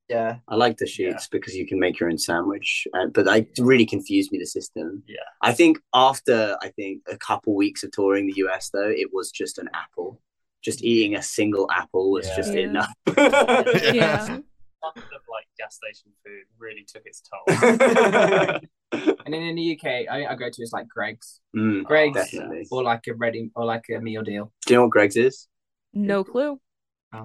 Yeah, 0.10 0.40
I 0.50 0.56
like 0.56 0.76
the 0.78 0.86
Sheetz 0.86 1.30
because 1.32 1.56
you 1.56 1.66
can 1.66 1.80
make 1.80 1.98
your 2.00 2.10
own 2.10 2.18
sandwich, 2.18 2.86
uh, 2.94 3.06
but 3.08 3.30
I 3.30 3.38
it 3.38 3.60
really 3.60 3.86
confused 3.86 4.30
me 4.34 4.40
the 4.40 4.46
system. 4.46 5.04
Yeah. 5.08 5.18
I 5.42 5.54
think 5.54 5.80
after 5.94 6.58
I 6.62 6.68
think 6.70 7.04
a 7.08 7.18
couple 7.18 7.56
weeks 7.56 7.84
of 7.84 7.92
touring 7.92 8.28
the 8.28 8.34
US 8.46 8.70
though, 8.72 8.90
it 8.90 9.14
was 9.14 9.32
just 9.32 9.58
an 9.58 9.70
apple. 9.74 10.20
Just 10.62 10.84
eating 10.84 11.16
a 11.16 11.22
single 11.24 11.66
apple 11.72 12.12
was 12.12 12.28
Yeah. 12.28 12.36
just 12.36 12.54
Yeah. 12.54 12.60
enough. 12.70 12.94
Yeah. 13.94 14.40
Month 14.84 14.98
of 14.98 15.22
like 15.30 15.46
gas 15.58 15.76
station 15.76 16.12
food 16.26 16.44
really 16.58 16.86
took 16.88 17.04
its 17.06 17.22
toll. 17.22 18.60
And 19.24 19.34
then 19.34 19.42
in 19.44 19.56
the 19.56 19.80
UK, 19.80 19.86
I, 20.12 20.26
I 20.26 20.36
go 20.36 20.50
to 20.52 20.62
is 20.62 20.72
like 20.74 20.88
Greggs, 20.90 21.40
Mm, 21.56 21.84
Greggs, 21.86 22.16
definitely. 22.16 22.68
or 22.72 22.84
like 22.84 23.02
a 23.08 23.14
ready 23.14 23.50
or 23.56 23.64
like 23.66 23.86
a 23.96 24.00
meal 24.00 24.22
deal. 24.24 24.52
Do 24.66 24.74
you 24.74 24.78
know 24.80 24.84
what 24.84 24.92
Greggs 24.92 25.16
is? 25.16 25.48
No 25.94 26.24
clue. 26.24 26.60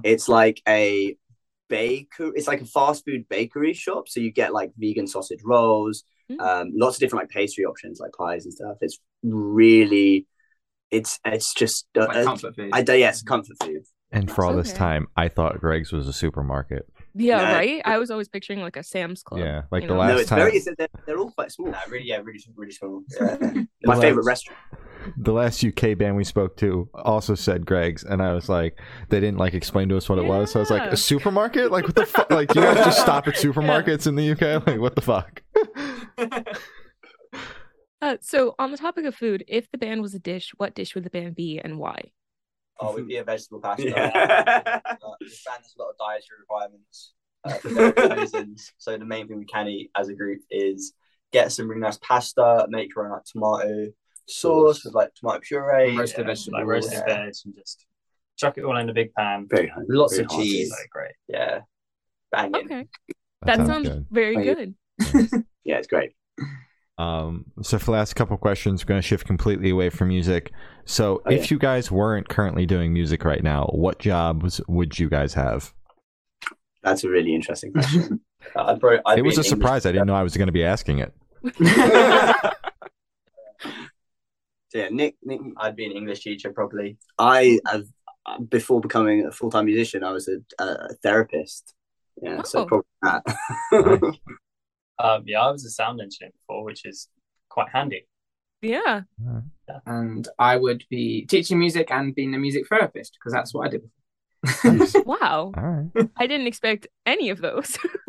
It's 0.05 0.29
like 0.29 0.61
a 0.69 1.16
baker. 1.69 2.31
It's 2.37 2.47
like 2.47 2.61
a 2.61 2.66
fast 2.66 3.05
food 3.05 3.29
bakery 3.29 3.73
shop. 3.73 4.09
So 4.09 4.21
you 4.21 4.31
get 4.33 4.53
like 4.53 4.73
vegan 4.79 5.07
sausage 5.07 5.40
rolls, 5.45 6.05
Mm. 6.31 6.40
um, 6.40 6.73
lots 6.75 6.97
of 6.97 7.01
different 7.01 7.23
like 7.25 7.31
pastry 7.31 7.64
options, 7.64 8.01
like 8.01 8.11
pies 8.19 8.45
and 8.45 8.53
stuff. 8.53 8.77
It's 8.81 8.99
really, 9.23 10.27
it's 10.90 11.21
it's 11.25 11.55
just 11.55 11.87
uh, 11.97 12.07
Like 12.07 12.25
comfort 12.25 12.57
food. 12.57 12.71
I 12.73 12.81
yes, 12.95 13.23
comfort 13.23 13.57
food. 13.62 13.83
And 14.11 14.29
for 14.31 14.45
all 14.45 14.55
this 14.57 14.73
time, 14.73 15.07
I 15.16 15.29
thought 15.29 15.61
Greggs 15.61 15.92
was 15.92 16.09
a 16.09 16.12
supermarket. 16.12 16.87
Yeah, 17.18 17.38
No. 17.38 17.44
right? 17.55 17.83
I 17.85 17.98
was 17.98 18.11
always 18.11 18.29
picturing 18.29 18.61
like 18.61 18.76
a 18.76 18.83
Sam's 18.83 19.22
Club. 19.22 19.40
Yeah, 19.40 19.62
like 19.70 19.83
you 19.83 19.88
the 19.88 19.94
know? 19.94 20.00
last 20.00 20.09
no, 20.11 20.16
it's 20.18 20.29
time. 20.29 20.38
very. 20.40 20.52
It's, 20.57 20.68
they're, 20.76 20.88
they're 21.07 21.18
all 21.18 21.31
quite 21.31 21.50
small. 21.50 21.70
Nah, 21.70 21.79
really, 21.88 22.07
yeah, 22.07 22.18
really, 22.22 22.40
really 22.55 22.72
small. 22.72 23.02
Yeah. 23.20 23.37
My 23.85 23.94
The 23.94 24.00
favorite 24.02 24.24
restaurant. 24.26 24.59
the 25.16 25.33
last 25.33 25.64
UK 25.64 25.96
band 25.96 26.16
we 26.16 26.24
spoke 26.24 26.57
to 26.59 26.88
also 26.94 27.35
said 27.35 27.64
Greggs, 27.64 28.02
and 28.05 28.20
I 28.20 28.35
was 28.35 28.48
like, 28.48 28.79
they 29.09 29.20
didn't 29.20 29.38
like 29.38 29.55
explain 29.55 29.88
to 29.90 29.96
us 29.96 30.09
what 30.09 30.18
it 30.18 30.24
was. 30.24 30.50
So 30.50 30.59
I 30.59 30.62
was 30.62 30.70
like, 30.70 30.90
a 30.92 30.96
supermarket? 30.96 31.70
Like 31.70 31.85
what 31.85 31.94
the 31.94 32.07
fuck? 32.07 32.31
Like 32.31 32.55
you 32.55 32.61
guys 32.61 32.85
just 32.85 33.00
stop 33.00 33.26
at 33.29 33.35
supermarkets 33.37 34.07
in 34.07 34.14
the 34.16 34.33
UK? 34.33 34.66
Like 34.66 34.81
what 34.81 34.94
the 34.96 35.02
fuck? 35.02 35.42
Uh, 38.02 38.16
so 38.20 38.55
on 38.59 38.70
the 38.70 38.76
topic 38.76 39.07
of 39.07 39.14
food, 39.14 39.42
if 39.48 39.70
the 39.70 39.79
band 39.79 40.02
was 40.02 40.14
a 40.14 40.18
dish, 40.18 40.52
what 40.59 40.74
dish 40.74 40.94
would 40.94 41.02
the 41.02 41.11
band 41.11 41.35
be 41.35 41.59
and 41.59 41.79
why? 41.79 41.98
Oh, 42.81 42.95
we'd 42.95 43.07
be 43.09 43.17
a 43.17 43.25
vegetable 43.25 43.61
pasta. 43.61 43.85
Yeah. 43.89 44.81
Uh, 44.85 44.97
this 45.21 45.43
band 45.45 45.62
has 45.62 45.75
a 45.79 45.83
lot 45.83 45.91
of 45.91 45.97
dietary 45.99 46.41
requirements 46.41 47.12
uh, 47.45 47.55
for 47.55 48.17
reasons. 48.17 48.73
So 48.79 48.97
the 48.97 49.05
main 49.05 49.29
thing 49.29 49.39
we 49.39 49.45
can 49.47 49.69
eat 49.69 49.91
as 49.97 50.09
a 50.09 50.15
group 50.15 50.41
is 50.51 50.93
get 51.33 51.53
some 51.53 51.69
really 51.69 51.81
nice 51.81 51.99
pasta, 51.99 52.67
make 52.69 52.95
your 52.95 53.07
own 53.07 53.12
like 53.12 53.25
tomato 53.25 53.87
sauce 54.29 54.85
with 54.85 54.95
like 54.95 55.15
tomato 55.15 55.41
puree, 55.43 55.97
Roasted 55.97 56.19
yeah, 56.21 56.25
vegetables. 56.27 56.49
like 56.53 56.65
roasted 56.67 56.93
Yeah. 57.07 57.25
veg 57.25 57.35
and 57.45 57.55
just 57.55 57.87
chuck 58.37 58.59
it 58.59 58.65
all 58.65 58.77
in 58.77 58.89
a 58.89 58.93
big 58.93 59.12
pan. 59.15 59.47
Very 59.49 59.69
hungry. 59.69 59.97
Lots 59.97 60.15
very 60.15 60.25
of 60.27 60.31
hearty. 60.33 60.45
cheese. 60.51 60.71
So 60.71 60.77
great. 60.91 61.12
Yeah, 61.29 61.61
banging. 62.33 62.55
Okay. 62.67 62.89
That, 63.43 63.67
sounds, 63.67 63.89
very 64.11 64.37
Are 64.37 64.43
you- 64.43 64.55
good. 64.55 64.75
Yeah, 65.65 65.77
it's 65.79 65.87
great. 65.87 66.12
Um, 66.99 67.45
so 67.63 67.79
for 67.79 67.87
the 67.87 67.91
last 67.93 68.15
couple 68.17 68.37
questions, 68.39 68.83
we're 68.85 68.89
going 68.89 69.01
to 69.03 69.07
shift 69.07 69.27
completely 69.27 69.71
away 69.71 69.91
from 69.91 70.09
music. 70.09 70.53
So 70.87 71.23
Oh, 71.27 71.31
if 71.31 71.51
yeah. 71.51 71.55
you 71.55 71.59
guys 71.59 71.91
weren't 71.91 72.29
currently 72.29 72.65
doing 72.67 72.93
music 72.93 73.25
right 73.25 73.43
now, 73.43 73.67
what 73.73 73.99
jobs 73.99 74.61
would 74.69 74.99
you 74.99 75.09
guys 75.11 75.35
have? 75.35 75.73
That's 76.83 77.05
a 77.05 77.09
really 77.11 77.35
interesting 77.35 77.73
question. 77.73 78.21
Uh, 78.55 78.65
I'd 78.67 78.79
probably, 78.81 79.01
I'd 79.07 79.19
it 79.19 79.23
was 79.23 79.39
a 79.39 79.41
an 79.41 79.45
English 79.47 79.49
surprise. 79.49 79.87
I 79.87 79.93
didn't 79.93 80.07
know 80.07 80.15
I 80.15 80.23
was 80.23 80.37
going 80.37 80.47
to 80.47 80.53
be 80.53 80.63
asking 80.63 80.99
it. 81.01 81.13
so 81.59 81.65
yeah, 84.79 84.89
Nick, 84.91 85.17
Nick, 85.25 85.41
I'd 85.57 85.75
be 85.75 85.87
an 85.87 85.91
English 85.93 86.21
teacher 86.21 86.53
probably. 86.53 86.97
I 87.19 87.59
have 87.67 87.87
before 88.49 88.81
becoming 88.81 89.27
a 89.27 89.33
full 89.33 89.51
time 89.51 89.65
musician, 89.67 90.05
I 90.05 90.13
was 90.13 90.29
a, 90.29 90.37
a 90.63 90.95
therapist. 91.03 91.75
Yeah, 92.23 92.43
so 92.43 92.61
Oh. 92.61 92.67
probably 92.67 92.87
that. 93.03 93.25
Um, 94.99 95.25
yeah, 95.27 95.41
I 95.41 95.51
was 95.51 95.65
a 95.65 95.71
sound 95.71 96.01
engineer 96.01 96.31
before, 96.33 96.65
which 96.65 96.85
is 96.85 97.09
quite 97.49 97.69
handy. 97.73 98.07
Yeah. 98.63 99.03
and 99.87 100.27
I 100.39 100.57
would 100.57 100.85
be 100.91 101.27
teaching 101.27 101.59
music 101.59 101.91
and 101.91 102.15
being 102.15 102.35
a 102.35 102.39
music 102.39 102.67
therapist 102.69 103.17
because 103.19 103.33
that's 103.33 103.53
what 103.55 103.69
I 103.69 103.71
did. 103.71 103.83
Wow. 105.07 105.53
All 105.57 105.63
right. 105.63 106.09
I 106.17 106.27
didn't 106.27 106.47
expect 106.47 106.87
any 107.05 107.31
of 107.31 107.41
those. 107.41 107.77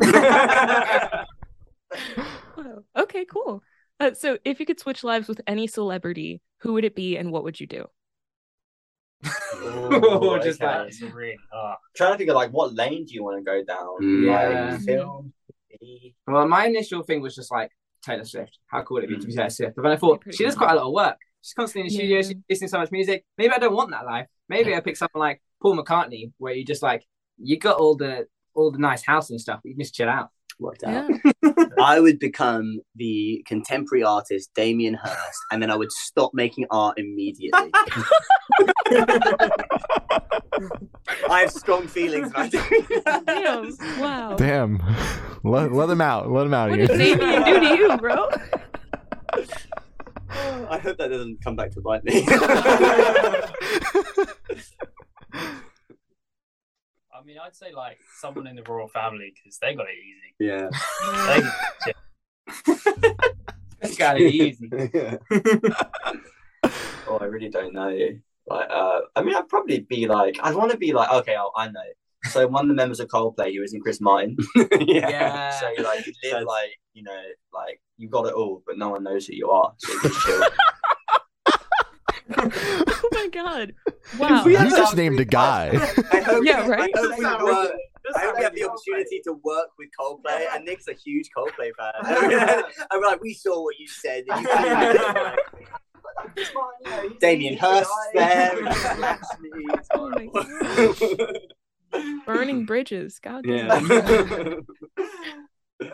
Wow. 2.56 2.82
Okay, 2.98 3.24
cool. 3.24 3.62
Uh, 4.00 4.12
so 4.12 4.36
if 4.44 4.60
you 4.60 4.66
could 4.66 4.78
switch 4.80 5.02
lives 5.04 5.28
with 5.28 5.40
any 5.46 5.66
celebrity, 5.66 6.42
who 6.58 6.74
would 6.74 6.84
it 6.84 6.94
be 6.94 7.16
and 7.16 7.32
what 7.32 7.44
would 7.44 7.58
you 7.58 7.66
do? 7.66 7.86
Oh, 9.54 10.38
just 10.42 10.60
okay. 10.62 10.72
that. 10.72 10.86
It's 10.88 11.00
really 11.00 11.36
hard. 11.50 11.78
trying 11.96 12.12
to 12.12 12.18
figure 12.18 12.32
of 12.32 12.36
like 12.36 12.50
what 12.50 12.74
lane 12.74 13.04
do 13.06 13.14
you 13.14 13.24
want 13.24 13.38
to 13.38 13.42
go 13.44 13.64
down? 13.64 14.02
Mm. 14.02 14.26
Yeah. 14.26 14.70
Like, 14.72 14.80
film. 14.82 15.32
Well, 16.26 16.46
my 16.48 16.66
initial 16.66 17.02
thing 17.02 17.20
was 17.20 17.34
just 17.34 17.50
like 17.50 17.70
Taylor 18.02 18.24
Swift. 18.24 18.58
How 18.66 18.82
cool 18.82 18.96
would 18.96 19.04
it 19.04 19.08
be 19.10 19.18
to 19.18 19.26
be 19.26 19.32
Mm. 19.32 19.36
Taylor 19.36 19.50
Swift? 19.50 19.76
But 19.76 19.82
then 19.82 19.92
I 19.92 19.96
thought 19.96 20.22
she 20.30 20.44
does 20.44 20.54
quite 20.54 20.72
a 20.72 20.76
lot 20.76 20.86
of 20.86 20.92
work. 20.92 21.16
She's 21.42 21.54
constantly 21.54 21.82
in 21.82 21.86
the 21.88 21.94
studio. 21.94 22.22
She's 22.22 22.34
listening 22.50 22.68
to 22.68 22.72
so 22.72 22.78
much 22.78 22.90
music. 22.92 23.24
Maybe 23.36 23.52
I 23.52 23.58
don't 23.58 23.74
want 23.74 23.90
that 23.92 24.04
life. 24.04 24.26
Maybe 24.48 24.74
I 24.74 24.80
pick 24.80 24.96
someone 24.96 25.20
like 25.20 25.42
Paul 25.62 25.76
McCartney, 25.76 26.32
where 26.38 26.52
you 26.54 26.64
just 26.64 26.82
like 26.82 27.06
you 27.38 27.58
got 27.58 27.78
all 27.78 27.96
the 27.96 28.26
all 28.54 28.70
the 28.72 28.78
nice 28.78 29.04
house 29.04 29.30
and 29.30 29.40
stuff, 29.40 29.60
but 29.62 29.68
you 29.68 29.74
can 29.76 29.82
just 29.84 29.94
chill 29.94 30.08
out. 30.08 30.30
Worked 30.58 30.84
out. 30.84 31.10
Yeah. 31.42 31.52
I 31.80 32.00
would 32.00 32.18
become 32.18 32.80
the 32.96 33.44
contemporary 33.46 34.02
artist 34.02 34.50
Damien 34.54 34.94
Hirst, 34.94 35.40
and 35.50 35.62
then 35.62 35.70
I 35.70 35.76
would 35.76 35.92
stop 35.92 36.32
making 36.34 36.66
art 36.70 36.98
immediately. 36.98 37.70
I 41.30 41.40
have 41.40 41.50
strong 41.52 41.86
feelings 41.86 42.30
about 42.30 42.50
doing. 42.50 42.86
Damn. 43.26 43.76
Wow. 43.98 44.34
Damn. 44.36 44.82
let, 45.44 45.72
let 45.72 45.86
them 45.86 46.00
out. 46.00 46.30
Let 46.30 46.44
them 46.44 46.54
out 46.54 46.70
What 46.70 46.80
of 46.80 46.88
did 46.88 47.00
here. 47.00 47.16
Damien 47.16 47.44
do 47.44 47.60
to 47.60 47.76
you, 47.76 47.96
bro? 47.96 48.28
I 50.70 50.78
hope 50.78 50.98
that 50.98 51.08
doesn't 51.08 51.42
come 51.42 51.56
back 51.56 51.70
to 51.72 51.80
bite 51.80 52.04
me. 52.04 52.26
I 57.18 57.24
mean, 57.24 57.36
I'd 57.44 57.56
say 57.56 57.72
like 57.74 57.98
someone 58.20 58.46
in 58.46 58.54
the 58.54 58.62
royal 58.62 58.88
family 58.88 59.32
because 59.34 59.58
they 59.58 59.74
got 59.74 59.86
it 59.88 59.96
easy. 59.98 60.34
yeah. 60.38 60.68
They, 61.84 61.92
It's 63.80 63.96
kind 63.96 64.18
of 64.18 64.22
easy. 64.32 64.70
Oh, 67.10 67.16
I 67.18 67.24
really 67.24 67.48
don't 67.48 67.72
know. 67.72 67.96
Like, 68.46 68.68
uh, 68.70 69.00
I 69.16 69.22
mean, 69.22 69.34
I'd 69.34 69.48
probably 69.48 69.80
be 69.80 70.06
like, 70.06 70.36
I'd 70.42 70.54
want 70.54 70.70
to 70.72 70.76
be 70.76 70.92
like, 70.92 71.10
okay, 71.10 71.34
I'll, 71.34 71.52
I 71.56 71.68
know. 71.68 71.80
So 72.24 72.46
one 72.46 72.64
of 72.64 72.68
the 72.68 72.74
members 72.74 73.00
of 73.00 73.08
Coldplay, 73.08 73.54
who 73.54 73.62
isn't 73.62 73.80
Chris 73.80 74.00
Martin. 74.00 74.36
Yeah. 74.80 75.08
yeah. 75.08 75.50
So 75.58 75.82
like, 75.82 76.06
you 76.06 76.12
live 76.24 76.44
like, 76.44 76.72
you 76.92 77.02
know, 77.02 77.22
like 77.54 77.80
you've 77.96 78.10
got 78.10 78.26
it 78.26 78.34
all, 78.34 78.62
but 78.66 78.76
no 78.76 78.90
one 78.90 79.04
knows 79.04 79.26
who 79.26 79.34
you 79.34 79.48
are. 79.48 79.72
So 79.78 79.92
you 79.92 80.02
just 80.02 80.20
chill. 80.20 80.42
Oh 82.36 83.08
my 83.12 83.28
god. 83.32 83.74
Wow. 84.18 84.42
we 84.44 84.52
You 84.56 84.70
just 84.70 84.96
named 84.96 85.20
a 85.20 85.24
guy. 85.26 85.68
I 86.12 86.20
hope, 86.20 86.42
Yeah, 86.44 86.66
right? 86.66 86.90
I 86.96 86.98
hope, 86.98 87.18
we, 87.18 87.24
work, 87.24 87.72
I 88.16 88.20
hope 88.20 88.36
we 88.38 88.42
have 88.42 88.54
the 88.54 88.64
opportunity 88.64 89.20
to 89.24 89.34
work 89.44 89.68
with 89.78 89.88
Coldplay, 90.00 90.46
and 90.54 90.64
Nick's 90.64 90.88
a 90.88 90.94
huge 90.94 91.28
Coldplay 91.36 91.70
fan. 91.76 91.92
I'm 92.90 93.02
like, 93.02 93.20
we 93.22 93.34
saw 93.34 93.62
what 93.62 93.78
you 93.78 93.86
said. 93.86 94.24
and 94.30 94.40
you 94.40 94.46
said 94.50 94.96
it." 96.34 97.20
Damien 97.20 97.58
Hirst 97.58 97.90
there. 98.14 98.66
and 98.66 98.74
slaps 98.74 99.36
me. 99.40 99.50
It's 99.74 99.88
Oh. 101.92 102.12
Burning 102.26 102.64
bridges. 102.64 103.18
God 103.18 103.44
damn. 103.44 103.86
Yeah. 103.90 104.54
Uh, 105.80 105.86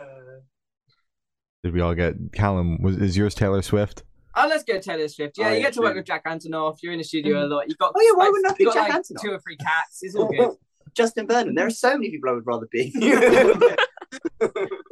Did 1.63 1.73
we 1.73 1.81
all 1.81 1.95
get 1.95 2.15
Callum? 2.33 2.81
Was 2.81 2.97
is 2.97 3.17
yours 3.17 3.35
Taylor 3.35 3.61
Swift? 3.61 4.03
Oh, 4.35 4.47
let's 4.49 4.63
go 4.63 4.79
Taylor 4.79 5.07
Swift. 5.07 5.37
Yeah, 5.37 5.47
Oh, 5.47 5.49
you 5.51 5.55
yeah, 5.57 5.61
get 5.63 5.73
to 5.73 5.79
work 5.81 5.91
true. 5.91 5.99
with 5.99 6.05
Jack 6.07 6.25
Antonoff. 6.25 6.77
You're 6.83 6.91
in 6.93 6.97
the 6.97 7.03
studio 7.03 7.45
a 7.45 7.47
lot. 7.47 7.69
You've 7.69 7.77
got 7.77 7.93
Oh, 7.95 8.01
yeah, 8.01 8.11
why 8.17 8.25
like, 8.25 8.31
wouldn't 8.33 8.51
I 8.51 8.55
you've 8.59 8.67
got, 8.67 8.73
Jack 8.75 8.89
like, 8.89 9.01
Antonoff? 9.01 9.21
two 9.21 9.31
or 9.31 9.39
three 9.39 9.57
cats. 9.57 9.99
It's 10.01 10.15
all 10.15 10.27
good. 10.27 10.51
Justin 10.93 11.27
Vernon. 11.27 11.55
There 11.55 11.65
are 11.65 11.69
so 11.71 11.93
many 11.93 12.09
people 12.11 12.29
I 12.29 12.33
would 12.33 12.45
rather 12.47 12.67
be. 12.71 12.93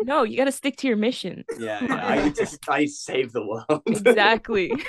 No, 0.06 0.24
you 0.24 0.36
got 0.36 0.46
to 0.46 0.52
stick 0.52 0.76
to 0.78 0.88
your 0.88 0.98
mission. 0.98 1.46
yeah, 1.58 1.82
yeah, 1.82 2.06
I 2.08 2.30
just 2.30 2.60
I 2.68 2.86
save 2.88 3.32
the 3.32 3.46
world. 3.46 3.82
Exactly. 3.86 4.74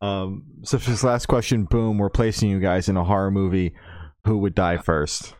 Um. 0.00 0.44
So 0.64 0.78
for 0.78 0.90
this 0.90 1.04
last 1.04 1.26
question, 1.26 1.64
boom, 1.64 1.98
we're 1.98 2.08
placing 2.10 2.50
you 2.50 2.58
guys 2.58 2.88
in 2.88 2.96
a 2.96 3.04
horror 3.04 3.30
movie. 3.30 3.74
Who 4.24 4.38
would 4.38 4.54
die 4.54 4.78
first? 4.78 5.34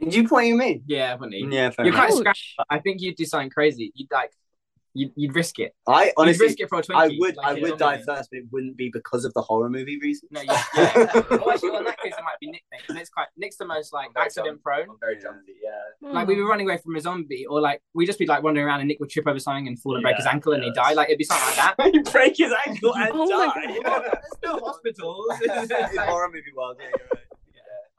Did 0.00 0.14
you 0.14 0.28
point 0.28 0.52
at 0.52 0.56
me? 0.58 0.82
Yeah, 0.86 1.16
funny. 1.16 1.46
Yeah, 1.48 1.70
fair 1.70 1.86
You're 1.86 1.94
enough. 1.94 2.08
quite 2.08 2.12
Ouch. 2.12 2.18
scrappy. 2.18 2.40
I 2.68 2.78
think 2.80 3.00
you'd 3.00 3.16
do 3.16 3.24
something 3.24 3.48
crazy. 3.50 3.92
You'd 3.94 4.10
like, 4.12 4.32
you'd, 4.94 5.12
you'd 5.16 5.34
risk 5.34 5.58
it. 5.58 5.74
I 5.86 6.04
You'd 6.06 6.12
honestly, 6.16 6.46
risk 6.46 6.60
it 6.60 6.68
for 6.68 6.78
a 6.78 6.82
Twinkie. 6.82 6.94
I 6.96 7.16
would, 7.18 7.36
like 7.36 7.46
I 7.46 7.60
would 7.60 7.78
die 7.78 7.96
there. 7.96 8.04
first, 8.16 8.30
but 8.30 8.38
it 8.38 8.44
wouldn't 8.50 8.76
be 8.76 8.90
because 8.92 9.24
of 9.24 9.32
the 9.34 9.42
horror 9.42 9.68
movie 9.70 9.98
reason. 10.00 10.28
No, 10.30 10.40
yeah. 10.42 10.62
yeah. 10.76 10.84
well, 11.30 11.50
actually, 11.50 11.70
well, 11.70 11.78
in 11.80 11.84
that 11.86 11.98
case, 12.00 12.12
it 12.16 12.22
might 12.24 12.38
be 12.40 12.50
Nick. 12.50 12.62
then, 12.70 12.80
'cause 12.86 12.96
Nick's 12.96 13.10
quite 13.10 13.26
Nick's 13.36 13.56
the 13.56 13.64
most 13.66 13.92
like 13.92 14.10
I'm 14.16 14.22
accident 14.24 14.48
jumpy. 14.48 14.62
prone. 14.62 14.90
I'm 14.90 14.96
very 15.00 15.20
jumpy, 15.20 15.54
yeah. 15.62 16.08
Hmm. 16.08 16.14
Like 16.14 16.28
we'd 16.28 16.34
be 16.36 16.42
running 16.42 16.68
away 16.68 16.78
from 16.78 16.96
a 16.96 17.00
zombie, 17.00 17.46
or 17.46 17.60
like 17.60 17.80
we'd 17.94 18.06
just 18.06 18.18
be 18.18 18.26
like 18.26 18.42
wandering 18.42 18.66
around, 18.66 18.80
and 18.80 18.88
Nick 18.88 19.00
would 19.00 19.10
trip 19.10 19.26
over 19.26 19.38
something 19.38 19.66
and 19.68 19.78
fall 19.80 19.94
and 19.94 20.02
break 20.02 20.16
his 20.16 20.24
Yeah, 20.26 20.32
ankle, 20.32 20.52
and 20.52 20.62
he'd 20.64 20.74
die. 20.74 20.92
Like 20.92 21.08
it'd 21.08 21.18
be 21.18 21.24
something 21.24 21.46
like 21.56 21.76
that. 21.76 21.94
you 21.94 22.02
break 22.02 22.36
his 22.36 22.52
ankle 22.66 22.94
and 22.94 23.10
Oh 23.12 23.26
my 23.26 23.46
die. 23.46 23.78
There's 23.82 24.22
no 24.44 24.58
hospitals. 24.58 25.26
It's 25.40 25.70
In 25.70 25.96
like- 25.96 26.08
horror 26.08 26.28
movie 26.28 26.44
world, 26.56 26.76
yeah, 26.80 26.86
you're 26.86 27.08
right. 27.14 27.22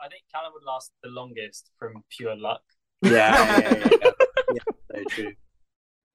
I 0.01 0.09
think 0.09 0.23
Callum 0.33 0.51
would 0.53 0.63
last 0.63 0.91
the 1.01 1.09
longest 1.09 1.71
from 1.79 2.03
pure 2.09 2.35
luck. 2.35 2.61
Yeah, 3.01 3.11
yeah, 3.11 3.59
yeah, 3.59 3.89
yeah. 4.01 4.11
yeah 4.53 4.59
very 4.91 5.05
true. 5.05 5.31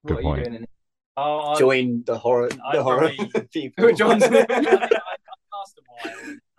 Good 0.06 0.14
what 0.14 0.18
are 0.20 0.22
point. 0.22 0.38
you 0.38 0.44
doing? 0.44 0.56
In 0.56 0.62
it? 0.64 0.70
Oh, 1.16 1.38
I'd, 1.52 1.58
Join 1.58 2.02
the 2.06 2.16
horror, 2.18 2.48
I'd 2.66 2.76
the 2.78 2.82
horror 2.82 3.11
probably- 3.16 3.48
people. 3.52 3.92
John's- 3.92 4.22
I 4.24 4.28
think 4.28 4.50
I'd, 4.50 4.64
I'd 4.64 4.90
last 5.52 5.78
a 5.78 5.82
while. 5.87 6.14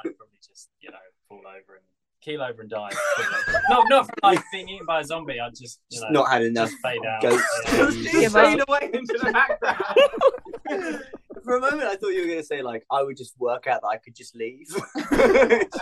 I'd 0.05 0.15
probably 0.17 0.37
just, 0.45 0.69
you 0.81 0.91
know, 0.91 0.97
fall 1.29 1.39
over 1.47 1.75
and 1.75 1.83
keel 2.21 2.41
over 2.41 2.61
and 2.61 2.69
die. 2.69 2.89
probably. 3.15 3.61
not, 3.69 3.89
not 3.89 4.05
from 4.07 4.15
like 4.23 4.43
being 4.51 4.67
eaten 4.67 4.85
by 4.85 4.99
a 4.99 5.03
zombie. 5.05 5.39
I'd 5.39 5.55
just, 5.55 5.79
you 5.89 5.99
Just 5.99 6.03
know, 6.11 6.19
not 6.21 6.29
had 6.31 6.41
enough. 6.43 6.69
just 6.69 6.81
fade 6.83 7.05
out. 7.05 7.21
goats. 7.21 7.43
Yeah. 7.67 8.11
Give 8.11 8.33
Fade 8.33 8.61
away 8.67 8.89
into 8.93 9.17
the 9.23 9.31
background. 9.31 11.01
For 11.45 11.55
a 11.55 11.61
moment, 11.61 11.83
I 11.83 11.95
thought 11.95 12.09
you 12.09 12.19
were 12.21 12.27
going 12.27 12.39
to 12.39 12.43
say 12.45 12.61
like 12.61 12.85
I 12.91 13.01
would 13.01 13.15
just 13.15 13.39
work 13.39 13.65
out 13.67 13.81
that 13.81 13.87
I 13.87 13.97
could 13.97 14.13
just 14.15 14.35
leave. 14.35 14.67
Yeah, 14.69 15.61
it's 15.61 15.77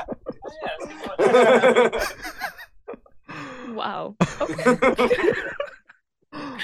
a 1.20 2.04
good. 3.68 3.76
Wow. 3.76 4.16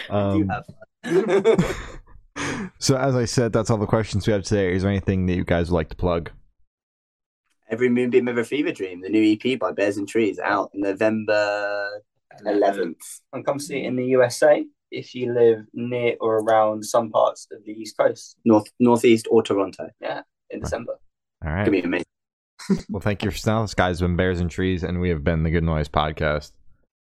Um, 0.10 0.50
so 2.80 2.98
as 2.98 3.16
I 3.16 3.26
said, 3.26 3.54
that's 3.54 3.70
all 3.70 3.78
the 3.78 3.86
questions 3.86 4.28
we 4.28 4.34
have 4.34 4.44
today. 4.44 4.74
Is 4.74 4.84
there 4.84 4.92
anything 4.92 5.26
that 5.28 5.36
you 5.36 5.44
guys 5.44 5.70
would 5.70 5.76
like 5.76 5.90
to 5.90 5.96
plug? 5.96 6.32
Every 7.70 7.90
Moonbeam 7.90 8.28
of 8.28 8.38
a 8.38 8.44
Fever 8.44 8.72
Dream, 8.72 9.02
the 9.02 9.10
new 9.10 9.38
EP 9.42 9.60
by 9.60 9.72
Bears 9.72 9.98
in 9.98 10.06
Trees, 10.06 10.40
out 10.40 10.72
November 10.74 12.02
11th. 12.46 13.22
And 13.32 13.46
come 13.46 13.60
see 13.60 13.84
it 13.84 13.86
in 13.86 13.96
the 13.96 14.06
USA 14.06 14.66
if 14.92 15.16
you 15.16 15.34
live 15.34 15.66
near 15.74 16.16
or 16.22 16.40
around 16.40 16.86
some 16.86 17.10
parts 17.10 17.48
of 17.52 17.66
the 17.66 17.72
East 17.72 17.98
Coast 17.98 18.38
North 18.46 18.68
Northeast 18.80 19.28
or 19.32 19.42
Toronto. 19.42 19.90
Yeah, 20.00 20.22
in 20.50 20.60
December. 20.60 20.94
All 21.44 21.52
right. 21.52 21.62
It's 21.62 21.70
right. 21.70 21.82
gonna 21.82 21.82
be 21.82 21.82
amazing. 21.82 22.06
Well, 22.90 23.02
thank 23.02 23.24
you 23.24 23.32
for 23.32 23.50
now. 23.50 23.62
This 23.64 23.74
guy's 23.74 24.00
been 24.00 24.16
Bears 24.16 24.40
in 24.40 24.48
Trees, 24.48 24.84
and 24.84 25.02
we 25.02 25.10
have 25.10 25.24
been 25.24 25.44
the 25.44 25.52
Good 25.52 25.64
Noise 25.64 25.90
Podcast. 25.90 26.52